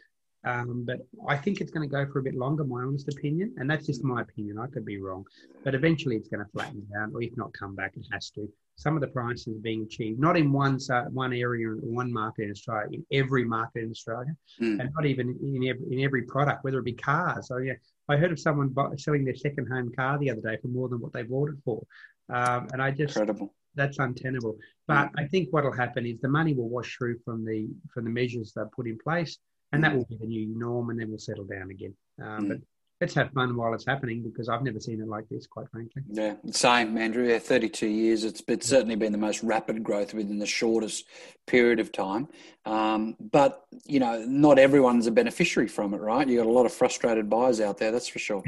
um, 0.44 0.84
but 0.86 0.98
I 1.28 1.36
think 1.36 1.60
it's 1.60 1.70
going 1.70 1.88
to 1.88 1.92
go 1.92 2.10
for 2.10 2.18
a 2.18 2.22
bit 2.22 2.34
longer. 2.34 2.64
My 2.64 2.82
honest 2.82 3.08
opinion, 3.08 3.54
and 3.58 3.70
that's 3.70 3.86
just 3.86 4.02
my 4.02 4.22
opinion. 4.22 4.58
I 4.58 4.66
could 4.66 4.84
be 4.84 5.00
wrong, 5.00 5.24
but 5.64 5.74
eventually 5.74 6.16
it's 6.16 6.28
going 6.28 6.44
to 6.44 6.50
flatten 6.50 6.86
down, 6.92 7.12
or 7.14 7.22
if 7.22 7.36
not 7.36 7.52
come 7.52 7.76
back, 7.76 7.92
it 7.96 8.06
has 8.12 8.30
to. 8.30 8.48
Some 8.76 8.96
of 8.96 9.00
the 9.02 9.08
prices 9.08 9.58
being 9.60 9.82
achieved, 9.82 10.18
not 10.18 10.36
in 10.36 10.50
one 10.50 10.78
one 11.10 11.32
area, 11.32 11.68
one 11.82 12.12
market 12.12 12.44
in 12.44 12.50
Australia, 12.50 12.98
in 12.98 13.06
every 13.12 13.44
market 13.44 13.84
in 13.84 13.90
Australia, 13.90 14.34
mm. 14.60 14.80
and 14.80 14.90
not 14.94 15.06
even 15.06 15.38
in 15.42 15.68
every, 15.68 15.86
in 15.90 16.00
every 16.04 16.22
product, 16.22 16.64
whether 16.64 16.78
it 16.78 16.84
be 16.84 16.94
cars. 16.94 17.48
So 17.48 17.58
yeah, 17.58 17.74
I 18.08 18.16
heard 18.16 18.32
of 18.32 18.40
someone 18.40 18.74
selling 18.98 19.24
their 19.24 19.36
second 19.36 19.68
home 19.68 19.92
car 19.94 20.18
the 20.18 20.30
other 20.30 20.40
day 20.40 20.56
for 20.60 20.68
more 20.68 20.88
than 20.88 21.00
what 21.00 21.12
they 21.12 21.22
bought 21.22 21.50
it 21.50 21.56
for. 21.64 21.84
Um, 22.32 22.68
and 22.72 22.82
I 22.82 22.90
just 22.90 23.16
incredible. 23.16 23.54
That's 23.74 23.98
untenable. 23.98 24.58
But 24.86 25.10
I 25.16 25.26
think 25.28 25.48
what 25.50 25.64
will 25.64 25.72
happen 25.72 26.04
is 26.04 26.20
the 26.20 26.28
money 26.28 26.52
will 26.54 26.68
wash 26.68 26.96
through 26.96 27.18
from 27.24 27.44
the 27.44 27.68
from 27.92 28.04
the 28.04 28.10
measures 28.10 28.52
they've 28.54 28.70
put 28.72 28.86
in 28.86 28.98
place, 28.98 29.38
and 29.72 29.82
that 29.84 29.94
will 29.94 30.04
be 30.06 30.16
the 30.16 30.26
new 30.26 30.58
norm, 30.58 30.90
and 30.90 31.00
then 31.00 31.08
we'll 31.08 31.18
settle 31.18 31.44
down 31.44 31.70
again. 31.70 31.94
Um, 32.22 32.44
mm. 32.44 32.48
But 32.48 32.58
let's 33.02 33.14
have 33.14 33.32
fun 33.32 33.56
while 33.56 33.74
it's 33.74 33.84
happening 33.84 34.22
because 34.22 34.48
I've 34.48 34.62
never 34.62 34.78
seen 34.78 35.00
it 35.00 35.08
like 35.08 35.28
this, 35.28 35.48
quite 35.48 35.68
frankly. 35.72 36.02
Yeah, 36.08 36.34
same, 36.52 36.96
Andrew. 36.96 37.26
Yeah, 37.26 37.40
32 37.40 37.88
years. 37.88 38.22
It's, 38.22 38.40
it's 38.46 38.68
certainly 38.68 38.94
been 38.94 39.10
the 39.10 39.18
most 39.18 39.42
rapid 39.42 39.82
growth 39.82 40.14
within 40.14 40.38
the 40.38 40.46
shortest 40.46 41.06
period 41.48 41.80
of 41.80 41.90
time. 41.90 42.28
Um, 42.64 43.16
but, 43.20 43.64
you 43.84 43.98
know, 43.98 44.24
not 44.24 44.60
everyone's 44.60 45.08
a 45.08 45.10
beneficiary 45.10 45.66
from 45.66 45.94
it, 45.94 46.00
right? 46.00 46.28
You've 46.28 46.44
got 46.44 46.48
a 46.48 46.54
lot 46.54 46.64
of 46.64 46.72
frustrated 46.72 47.28
buyers 47.28 47.60
out 47.60 47.76
there, 47.76 47.90
that's 47.90 48.06
for 48.06 48.20
sure. 48.20 48.44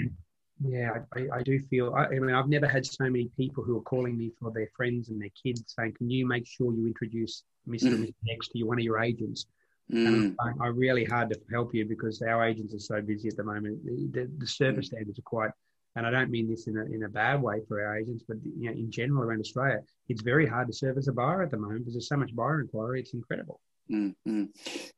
Yeah, 0.64 0.90
I, 1.16 1.38
I 1.38 1.42
do 1.42 1.58
feel. 1.58 1.92
I, 1.92 2.04
I, 2.04 2.18
mean, 2.20 2.32
I've 2.32 2.48
never 2.48 2.68
had 2.68 2.86
so 2.86 3.04
many 3.06 3.28
people 3.36 3.64
who 3.64 3.76
are 3.76 3.82
calling 3.82 4.16
me 4.16 4.30
for 4.40 4.52
their 4.52 4.68
friends 4.76 5.08
and 5.08 5.20
their 5.20 5.30
kids 5.42 5.64
saying, 5.66 5.94
"Can 5.98 6.08
you 6.08 6.28
make 6.28 6.46
sure 6.46 6.72
you 6.72 6.86
introduce 6.86 7.42
Mr. 7.68 7.88
Mm. 7.88 8.04
Mr. 8.04 8.14
X 8.30 8.48
to 8.48 8.62
one 8.62 8.78
of 8.78 8.84
your 8.84 9.00
agents?" 9.00 9.46
Mm. 9.92 10.06
And 10.06 10.36
I, 10.60 10.68
really 10.68 11.04
hard 11.04 11.28
to 11.30 11.38
help 11.52 11.74
you 11.74 11.84
because 11.84 12.22
our 12.22 12.44
agents 12.44 12.74
are 12.74 12.78
so 12.78 13.02
busy 13.02 13.28
at 13.28 13.36
the 13.36 13.44
moment. 13.44 13.84
The, 13.84 14.20
the, 14.20 14.30
the 14.38 14.46
service 14.46 14.86
mm. 14.86 14.88
standards 14.88 15.18
are 15.18 15.22
quite, 15.22 15.50
and 15.96 16.06
I 16.06 16.10
don't 16.10 16.30
mean 16.30 16.48
this 16.48 16.66
in 16.66 16.78
a, 16.78 16.84
in 16.84 17.04
a 17.04 17.08
bad 17.08 17.42
way 17.42 17.60
for 17.68 17.84
our 17.84 17.98
agents, 17.98 18.24
but 18.26 18.38
you 18.44 18.70
know, 18.70 18.72
in 18.72 18.90
general 18.90 19.22
around 19.22 19.40
Australia, 19.40 19.80
it's 20.08 20.22
very 20.22 20.46
hard 20.46 20.68
to 20.68 20.72
service 20.72 21.08
a 21.08 21.12
buyer 21.12 21.42
at 21.42 21.50
the 21.50 21.58
moment 21.58 21.80
because 21.80 21.94
there's 21.94 22.08
so 22.08 22.16
much 22.16 22.34
buyer 22.34 22.60
inquiry. 22.60 23.00
It's 23.00 23.12
incredible. 23.12 23.60
Mm-hmm. 23.90 24.44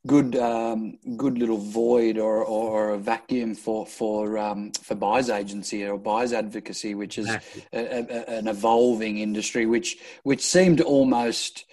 Good, 0.06 0.36
um, 0.36 0.98
good 1.16 1.38
little 1.38 1.58
void 1.58 2.18
or, 2.18 2.44
or, 2.44 2.90
a 2.90 2.98
vacuum 2.98 3.56
for 3.56 3.84
for 3.84 4.38
um, 4.38 4.70
for 4.70 4.94
buyers 4.94 5.28
agency 5.28 5.84
or 5.84 5.98
buyers 5.98 6.32
advocacy, 6.32 6.94
which 6.94 7.18
is 7.18 7.28
a, 7.28 7.40
a, 7.72 8.30
an 8.30 8.46
evolving 8.46 9.18
industry, 9.18 9.66
which 9.66 9.98
which 10.22 10.40
seemed 10.40 10.80
almost 10.80 11.64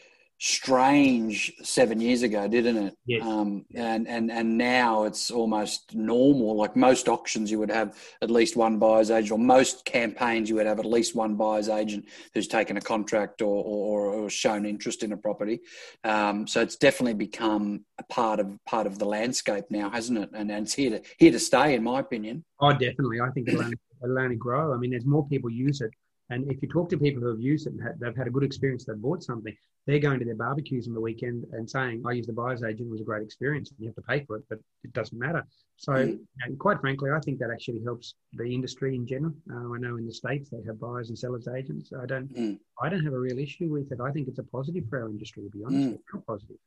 strange 0.45 1.53
seven 1.63 2.01
years 2.01 2.21
ago, 2.21 2.49
didn't 2.49 2.75
it? 2.75 2.97
Yes. 3.05 3.25
Um, 3.25 3.63
and, 3.75 4.05
and, 4.09 4.29
and 4.29 4.57
now 4.57 5.05
it's 5.05 5.31
almost 5.31 5.95
normal. 5.95 6.57
Like 6.57 6.75
most 6.75 7.07
auctions, 7.07 7.49
you 7.49 7.59
would 7.59 7.71
have 7.71 7.97
at 8.21 8.29
least 8.29 8.57
one 8.57 8.77
buyer's 8.77 9.09
agent, 9.09 9.31
or 9.31 9.39
most 9.39 9.85
campaigns, 9.85 10.49
you 10.49 10.55
would 10.55 10.65
have 10.65 10.79
at 10.79 10.85
least 10.85 11.15
one 11.15 11.35
buyer's 11.35 11.69
agent 11.69 12.09
who's 12.33 12.45
taken 12.45 12.75
a 12.75 12.81
contract 12.81 13.41
or, 13.41 13.63
or, 13.63 14.13
or 14.13 14.29
shown 14.29 14.65
interest 14.65 15.01
in 15.01 15.13
a 15.13 15.17
property. 15.17 15.61
Um, 16.03 16.45
so 16.45 16.59
it's 16.59 16.75
definitely 16.75 17.13
become 17.13 17.85
a 17.97 18.03
part 18.03 18.41
of 18.41 18.51
part 18.65 18.85
of 18.85 18.99
the 18.99 19.05
landscape 19.05 19.63
now, 19.69 19.89
hasn't 19.89 20.19
it? 20.19 20.29
And, 20.33 20.51
and 20.51 20.65
it's 20.65 20.73
here 20.73 20.89
to 20.89 21.01
here 21.19 21.31
to 21.31 21.39
stay, 21.39 21.73
in 21.73 21.83
my 21.83 22.01
opinion. 22.01 22.43
Oh, 22.59 22.73
definitely. 22.73 23.21
I 23.21 23.29
think 23.29 23.47
it'll 23.47 23.63
only, 23.63 23.77
it'll 24.03 24.19
only 24.19 24.35
grow. 24.35 24.73
I 24.73 24.77
mean, 24.77 24.93
as 24.93 25.05
more 25.05 25.25
people 25.25 25.49
use 25.49 25.79
it, 25.79 25.91
and 26.29 26.49
if 26.49 26.61
you 26.61 26.69
talk 26.69 26.89
to 26.89 26.97
people 26.97 27.21
who 27.21 27.29
have 27.29 27.39
used 27.39 27.67
it 27.67 27.73
and 27.73 27.81
they've 27.99 28.15
had 28.15 28.27
a 28.27 28.31
good 28.31 28.43
experience, 28.43 28.85
they've 28.85 29.01
bought 29.01 29.23
something, 29.23 29.55
they're 29.85 29.99
going 29.99 30.19
to 30.19 30.25
their 30.25 30.35
barbecues 30.35 30.87
on 30.87 30.93
the 30.93 31.01
weekend 31.01 31.45
and 31.51 31.69
saying, 31.69 32.03
I 32.07 32.13
used 32.13 32.29
the 32.29 32.33
buyer's 32.33 32.63
agent, 32.63 32.87
it 32.87 32.91
was 32.91 33.01
a 33.01 33.05
great 33.05 33.23
experience. 33.23 33.71
And 33.71 33.79
you 33.79 33.87
have 33.87 33.95
to 33.95 34.01
pay 34.01 34.23
for 34.25 34.37
it, 34.37 34.43
but 34.49 34.59
it 34.83 34.93
doesn't 34.93 35.17
matter. 35.17 35.45
So, 35.75 35.91
mm. 35.91 36.19
and 36.41 36.57
quite 36.57 36.79
frankly, 36.79 37.11
I 37.11 37.19
think 37.19 37.39
that 37.39 37.51
actually 37.51 37.83
helps 37.83 38.15
the 38.33 38.45
industry 38.45 38.95
in 38.95 39.05
general. 39.05 39.33
Uh, 39.51 39.73
I 39.73 39.77
know 39.79 39.97
in 39.97 40.05
the 40.05 40.13
States 40.13 40.49
they 40.49 40.63
have 40.65 40.79
buyers 40.79 41.09
and 41.09 41.19
sellers 41.19 41.47
agents. 41.47 41.91
I 42.01 42.05
don't, 42.05 42.33
mm. 42.33 42.57
I 42.81 42.89
don't 42.89 43.03
have 43.03 43.13
a 43.13 43.19
real 43.19 43.39
issue 43.39 43.69
with 43.69 43.91
it. 43.91 43.99
I 43.99 44.11
think 44.11 44.29
it's 44.29 44.39
a 44.39 44.43
positive 44.43 44.85
for 44.89 45.01
our 45.01 45.09
industry, 45.09 45.43
to 45.43 45.49
be 45.49 45.63
honest. 45.65 45.89
Mm. 45.89 45.93
It's 45.95 46.25
positive. 46.25 46.57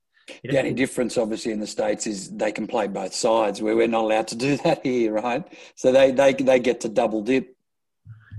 It 0.42 0.50
the 0.50 0.58
only 0.58 0.74
difference, 0.74 1.16
obviously, 1.16 1.52
in 1.52 1.60
the 1.60 1.66
states 1.68 2.06
is 2.06 2.30
they 2.30 2.50
can 2.50 2.66
play 2.66 2.88
both 2.88 3.14
sides, 3.14 3.62
where 3.62 3.76
we're 3.76 3.86
not 3.86 4.02
allowed 4.02 4.28
to 4.28 4.36
do 4.36 4.56
that 4.64 4.84
here, 4.84 5.12
right? 5.12 5.46
So 5.76 5.92
they 5.92 6.10
they 6.10 6.32
they 6.32 6.58
get 6.58 6.80
to 6.80 6.88
double 6.88 7.22
dip 7.22 7.55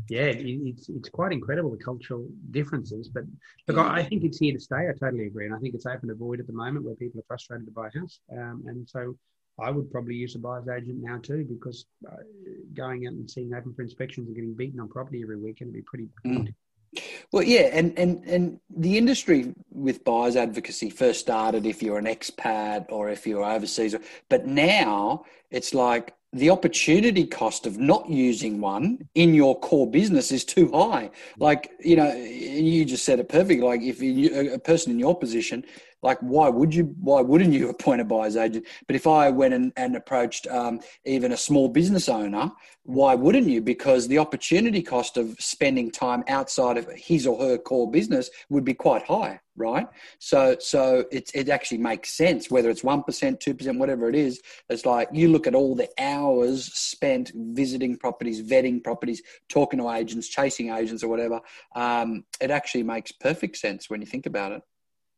yeah, 0.10 0.32
it's 0.34 0.90
it's 0.90 1.10
quite 1.10 1.32
incredible 1.32 1.72
the 1.72 1.78
cultural 1.78 2.28
differences. 2.52 3.10
But 3.10 3.24
look, 3.68 3.78
I 3.78 4.04
think 4.04 4.24
it's 4.24 4.40
here 4.40 4.54
to 4.54 4.60
stay. 4.60 4.88
I 4.90 4.94
totally 5.00 5.28
agree, 5.28 5.46
and 5.46 5.56
I 5.56 5.60
think 5.60 5.76
it's 5.76 5.86
open 5.86 6.10
to 6.10 6.16
void 6.16 6.40
at 6.40 6.48
the 6.48 6.54
moment 6.54 6.86
where 6.86 6.96
people 6.96 7.20
are 7.20 7.28
frustrated 7.28 7.66
to 7.68 7.72
buy 7.72 7.88
a 7.94 8.00
house, 8.00 8.20
um, 8.32 8.64
and 8.68 8.88
so 8.88 9.16
I 9.60 9.72
would 9.72 9.92
probably 9.92 10.16
use 10.16 10.36
a 10.36 10.40
buyer's 10.40 10.68
agent 10.68 11.02
now 11.02 11.18
too 11.18 11.46
because 11.50 11.86
uh, 12.10 12.18
going 12.74 13.08
out 13.08 13.14
and 13.14 13.30
seeing 13.30 13.54
open 13.54 13.74
for 13.74 13.82
inspections 13.82 14.28
and 14.28 14.36
getting 14.36 14.54
beaten 14.54 14.80
on 14.80 14.88
property 14.88 15.22
every 15.24 15.38
weekend 15.38 15.72
would 15.72 15.78
be 15.78 15.82
pretty. 15.82 16.10
Mm. 16.26 16.54
Well, 17.32 17.44
yeah, 17.44 17.70
and, 17.74 17.98
and, 18.00 18.24
and 18.26 18.60
the 18.70 18.98
industry 18.98 19.54
with 19.72 20.04
buyers 20.06 20.36
advocacy 20.36 20.90
first 20.90 21.20
started 21.20 21.66
if 21.66 21.84
you're 21.84 21.98
an 21.98 22.06
expat 22.06 22.86
or 22.90 23.10
if 23.10 23.28
you're 23.28 23.44
overseas, 23.44 23.96
but 24.30 24.46
now 24.46 25.26
it's 25.52 25.74
like 25.74 26.14
the 26.34 26.50
opportunity 26.50 27.26
cost 27.26 27.66
of 27.66 27.78
not 27.78 28.10
using 28.10 28.60
one 28.60 29.08
in 29.16 29.34
your 29.34 29.60
core 29.60 29.90
business 29.90 30.32
is 30.32 30.44
too 30.44 30.72
high. 30.72 31.10
Like, 31.38 31.72
you 31.80 31.96
know, 31.96 32.14
you 32.14 32.84
just 32.86 33.06
said 33.06 33.20
it 33.20 33.30
perfectly. 33.30 33.62
Like, 33.62 33.82
if 33.82 34.02
you, 34.02 34.54
a 34.54 34.60
person 34.60 34.92
in 34.92 35.00
your 35.00 35.18
position 35.18 35.64
like 36.02 36.20
why 36.20 36.50
would 36.50 36.74
you 36.74 36.96
why 37.00 37.22
wouldn't 37.22 37.54
you 37.54 37.70
appoint 37.70 38.02
a 38.02 38.06
buyer's 38.06 38.38
agent? 38.38 38.66
But 38.88 38.96
if 38.96 39.08
i 39.08 39.30
went 39.30 39.54
and, 39.54 39.74
and 39.78 39.96
approached 39.96 40.48
um, 40.48 40.80
even 41.06 41.32
a 41.32 41.38
small 41.38 41.70
business 41.70 42.10
owner 42.10 42.52
why 42.88 43.14
wouldn't 43.16 43.48
you? 43.48 43.60
Because 43.62 44.08
the 44.08 44.18
opportunity 44.18 44.82
cost 44.82 45.18
of 45.18 45.36
spending 45.40 45.92
time 45.92 46.24
outside 46.30 46.78
of 46.78 46.88
his 46.94 47.28
or 47.28 47.38
her 47.38 47.58
core 47.58 47.92
business 47.92 48.30
would 48.50 48.64
be 48.64 48.74
quite 48.74 49.04
high 49.04 49.42
right? 49.58 49.88
So 50.20 50.56
so 50.60 51.04
it, 51.12 51.32
it 51.34 51.50
actually 51.50 51.80
makes 51.80 52.16
sense 52.16 52.50
whether 52.50 52.70
it's 52.70 52.84
1% 52.84 53.04
2% 53.04 53.78
whatever 53.80 54.08
it 54.08 54.16
is. 54.16 54.40
It's 54.70 54.86
like 54.86 55.10
you 55.12 55.30
look 55.30 55.48
at 55.48 55.56
all 55.56 55.76
the 55.76 55.90
hours 56.00 56.72
spent 56.74 57.32
visiting 57.36 57.98
properties 57.98 58.42
vetting 58.42 58.84
properties 58.84 59.22
talking 59.50 59.80
to 59.80 59.90
agents 59.90 60.30
chasing 60.30 60.70
agents 60.70 61.04
or 61.04 61.10
whatever 61.10 61.42
um, 61.76 62.24
it 62.40 62.52
actually 62.52 62.84
makes 62.84 63.12
perfect 63.12 63.58
sense 63.58 63.90
when 63.90 64.00
you 64.00 64.08
think 64.08 64.26
about 64.26 64.52
it 64.52 64.62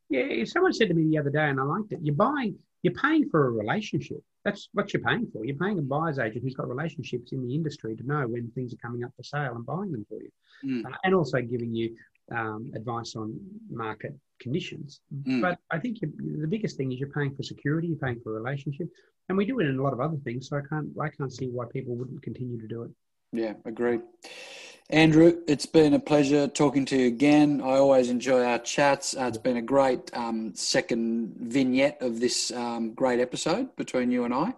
yeah, 0.10 0.44
someone 0.46 0.74
said 0.74 0.90
to 0.90 0.94
me 0.94 1.10
the 1.10 1.18
other 1.18 1.30
day, 1.30 1.50
and 1.50 1.60
I 1.60 1.64
liked 1.64 1.92
it. 1.92 2.00
You're 2.02 2.16
buying 2.16 2.58
you're 2.82 2.94
paying 2.94 3.30
for 3.30 3.48
a 3.48 3.52
relationship. 3.52 4.24
That's 4.46 4.70
what 4.74 4.94
you're 4.94 5.04
paying 5.04 5.28
for. 5.32 5.46
You're 5.46 5.58
paying 5.58 5.80
a 5.80 5.82
buyer's 5.82 6.18
agent 6.18 6.44
who's 6.44 6.54
got 6.54 6.70
relationships 6.70 7.34
in 7.34 7.46
the 7.46 7.54
industry 7.54 7.96
to 7.96 8.04
know 8.04 8.26
when 8.28 8.50
things 8.52 8.74
are 8.74 8.78
coming 8.78 9.04
up 9.04 9.12
for 9.16 9.24
sale 9.24 9.56
and 9.56 9.66
buying 9.66 9.92
them 9.92 10.06
for 10.08 10.20
you, 10.22 10.32
mm. 10.64 10.86
uh, 10.86 10.96
and 11.04 11.14
also 11.14 11.42
giving 11.42 11.74
you 11.74 11.96
um, 12.32 12.72
advice 12.76 13.16
on 13.16 13.38
market 13.70 14.14
conditions. 14.40 15.02
Mm. 15.28 15.42
But 15.42 15.60
I 15.72 15.80
think 15.80 16.00
the 16.00 16.48
biggest 16.48 16.78
thing 16.78 16.92
is 16.92 17.00
you're 17.00 17.10
paying 17.10 17.36
for 17.36 17.44
security, 17.44 17.88
you're 17.90 17.98
paying 17.98 18.22
for 18.24 18.38
a 18.38 18.42
relationship, 18.42 18.88
and 19.28 19.38
we 19.38 19.46
do 19.46 19.60
it 19.60 19.68
in 19.68 19.78
a 19.78 19.84
lot 19.84 19.94
of 19.94 20.00
other 20.00 20.18
things. 20.24 20.48
So 20.48 20.58
I 20.58 20.62
can't 20.70 20.88
I 21.02 21.10
can't 21.10 21.34
see 21.34 21.48
why 21.48 21.66
people 21.72 21.96
wouldn't 21.96 22.24
continue 22.24 22.60
to 22.62 22.68
do 22.68 22.84
it. 22.84 22.92
Yeah, 23.34 23.54
agreed. 23.66 24.02
Andrew, 24.92 25.40
it's 25.48 25.68
been 25.68 25.94
a 25.94 26.00
pleasure 26.00 26.48
talking 26.48 26.84
to 26.86 26.98
you 26.98 27.06
again. 27.06 27.62
I 27.62 27.74
always 27.76 28.10
enjoy 28.10 28.44
our 28.44 28.58
chats. 28.58 29.16
Uh, 29.16 29.26
it's 29.26 29.38
been 29.38 29.58
a 29.58 29.62
great 29.62 30.10
um, 30.18 30.56
second 30.56 31.36
vignette 31.38 32.02
of 32.02 32.20
this 32.20 32.52
um, 32.52 32.96
great 32.96 33.20
episode 33.20 33.76
between 33.76 34.10
you 34.10 34.24
and 34.24 34.34
I. 34.34 34.52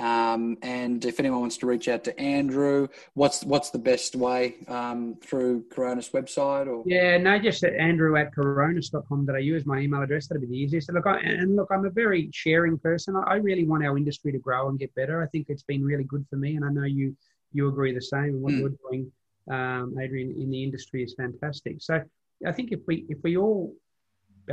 Um, 0.00 0.58
and 0.60 1.04
if 1.04 1.20
anyone 1.20 1.38
wants 1.38 1.56
to 1.58 1.66
reach 1.66 1.86
out 1.86 2.02
to 2.02 2.18
Andrew, 2.18 2.88
what's 3.14 3.44
what's 3.44 3.70
the 3.70 3.78
best 3.78 4.16
way 4.16 4.56
um, 4.66 5.18
through 5.22 5.66
Coronis 5.68 6.10
website 6.10 6.66
or? 6.66 6.82
Yeah, 6.84 7.16
no, 7.18 7.38
just 7.38 7.62
at 7.62 7.74
Andrew 7.74 8.16
at 8.16 8.34
coronis.com.au 8.34 9.36
is 9.36 9.66
my 9.66 9.78
email 9.78 10.02
address. 10.02 10.26
That'd 10.26 10.40
be 10.40 10.48
the 10.48 10.58
easiest. 10.60 10.92
Look, 10.92 11.06
I, 11.06 11.20
and 11.20 11.54
look, 11.54 11.68
I'm 11.70 11.84
a 11.84 11.90
very 11.90 12.28
sharing 12.32 12.76
person. 12.76 13.14
I, 13.14 13.20
I 13.20 13.34
really 13.36 13.64
want 13.64 13.86
our 13.86 13.96
industry 13.96 14.32
to 14.32 14.38
grow 14.38 14.68
and 14.68 14.80
get 14.80 14.92
better. 14.96 15.22
I 15.22 15.26
think 15.26 15.46
it's 15.48 15.62
been 15.62 15.84
really 15.84 16.04
good 16.04 16.26
for 16.28 16.34
me, 16.34 16.56
and 16.56 16.64
I 16.64 16.70
know 16.70 16.82
you 16.82 17.16
you 17.52 17.68
agree 17.68 17.94
the 17.94 18.02
same. 18.02 18.24
And 18.24 18.42
what 18.42 18.52
mm. 18.52 18.58
you're 18.58 18.74
doing 18.90 19.12
um, 19.50 19.96
Adrian, 20.00 20.34
in 20.40 20.50
the 20.50 20.62
industry 20.62 21.02
is 21.02 21.14
fantastic. 21.14 21.76
So 21.80 22.02
I 22.46 22.52
think 22.52 22.72
if 22.72 22.80
we 22.86 23.06
if 23.08 23.18
we 23.22 23.36
all 23.36 23.74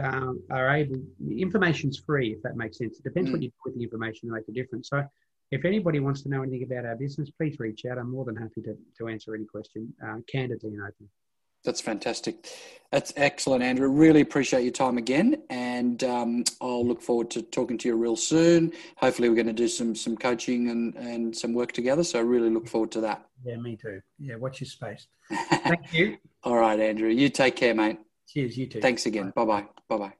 um, 0.01 0.41
are 0.49 0.75
able, 0.75 1.01
information's 1.29 1.99
free 1.99 2.31
if 2.31 2.41
that 2.43 2.55
makes 2.55 2.77
sense. 2.77 2.97
It 2.97 3.03
depends 3.03 3.29
mm. 3.29 3.33
what 3.33 3.41
you 3.41 3.49
do 3.49 3.55
with 3.65 3.75
the 3.75 3.83
information 3.83 4.29
to 4.29 4.35
make 4.35 4.47
a 4.47 4.51
difference. 4.51 4.89
So 4.89 5.03
if 5.51 5.65
anybody 5.65 5.99
wants 5.99 6.23
to 6.23 6.29
know 6.29 6.41
anything 6.41 6.63
about 6.63 6.85
our 6.85 6.95
business, 6.95 7.29
please 7.29 7.57
reach 7.59 7.85
out. 7.85 7.97
I'm 7.97 8.09
more 8.09 8.25
than 8.25 8.35
happy 8.35 8.61
to, 8.63 8.75
to 8.97 9.07
answer 9.07 9.35
any 9.35 9.45
question 9.45 9.93
uh, 10.03 10.17
candidly 10.31 10.71
and 10.71 10.81
openly. 10.81 11.11
That's 11.63 11.81
fantastic. 11.81 12.47
That's 12.91 13.11
excellent, 13.15 13.63
Andrew. 13.63 13.89
Really 13.89 14.21
appreciate 14.21 14.61
your 14.61 14.71
time 14.71 14.99
again, 14.99 15.41
and 15.49 16.03
um, 16.03 16.43
I'll 16.61 16.85
look 16.85 17.01
forward 17.01 17.31
to 17.31 17.41
talking 17.41 17.75
to 17.79 17.87
you 17.87 17.95
real 17.95 18.15
soon. 18.15 18.71
Hopefully, 18.97 19.29
we're 19.29 19.35
going 19.35 19.47
to 19.47 19.53
do 19.53 19.67
some 19.67 19.95
some 19.95 20.15
coaching 20.15 20.69
and 20.69 20.93
and 20.95 21.35
some 21.35 21.53
work 21.53 21.71
together. 21.71 22.03
So, 22.03 22.19
I 22.19 22.21
really 22.21 22.51
look 22.51 22.67
forward 22.67 22.91
to 22.91 23.01
that. 23.01 23.25
Yeah, 23.43 23.55
me 23.55 23.77
too. 23.77 23.99
Yeah, 24.19 24.35
watch 24.35 24.61
your 24.61 24.67
space. 24.67 25.07
Thank 25.31 25.91
you. 25.91 26.17
All 26.43 26.57
right, 26.57 26.79
Andrew. 26.79 27.09
You 27.09 27.29
take 27.29 27.55
care, 27.55 27.73
mate. 27.73 27.97
Cheers. 28.27 28.57
You 28.57 28.67
too. 28.67 28.81
Thanks 28.81 29.07
again. 29.07 29.31
Bye 29.35 29.45
bye. 29.45 29.65
Bye 29.89 29.97
bye. 29.97 30.13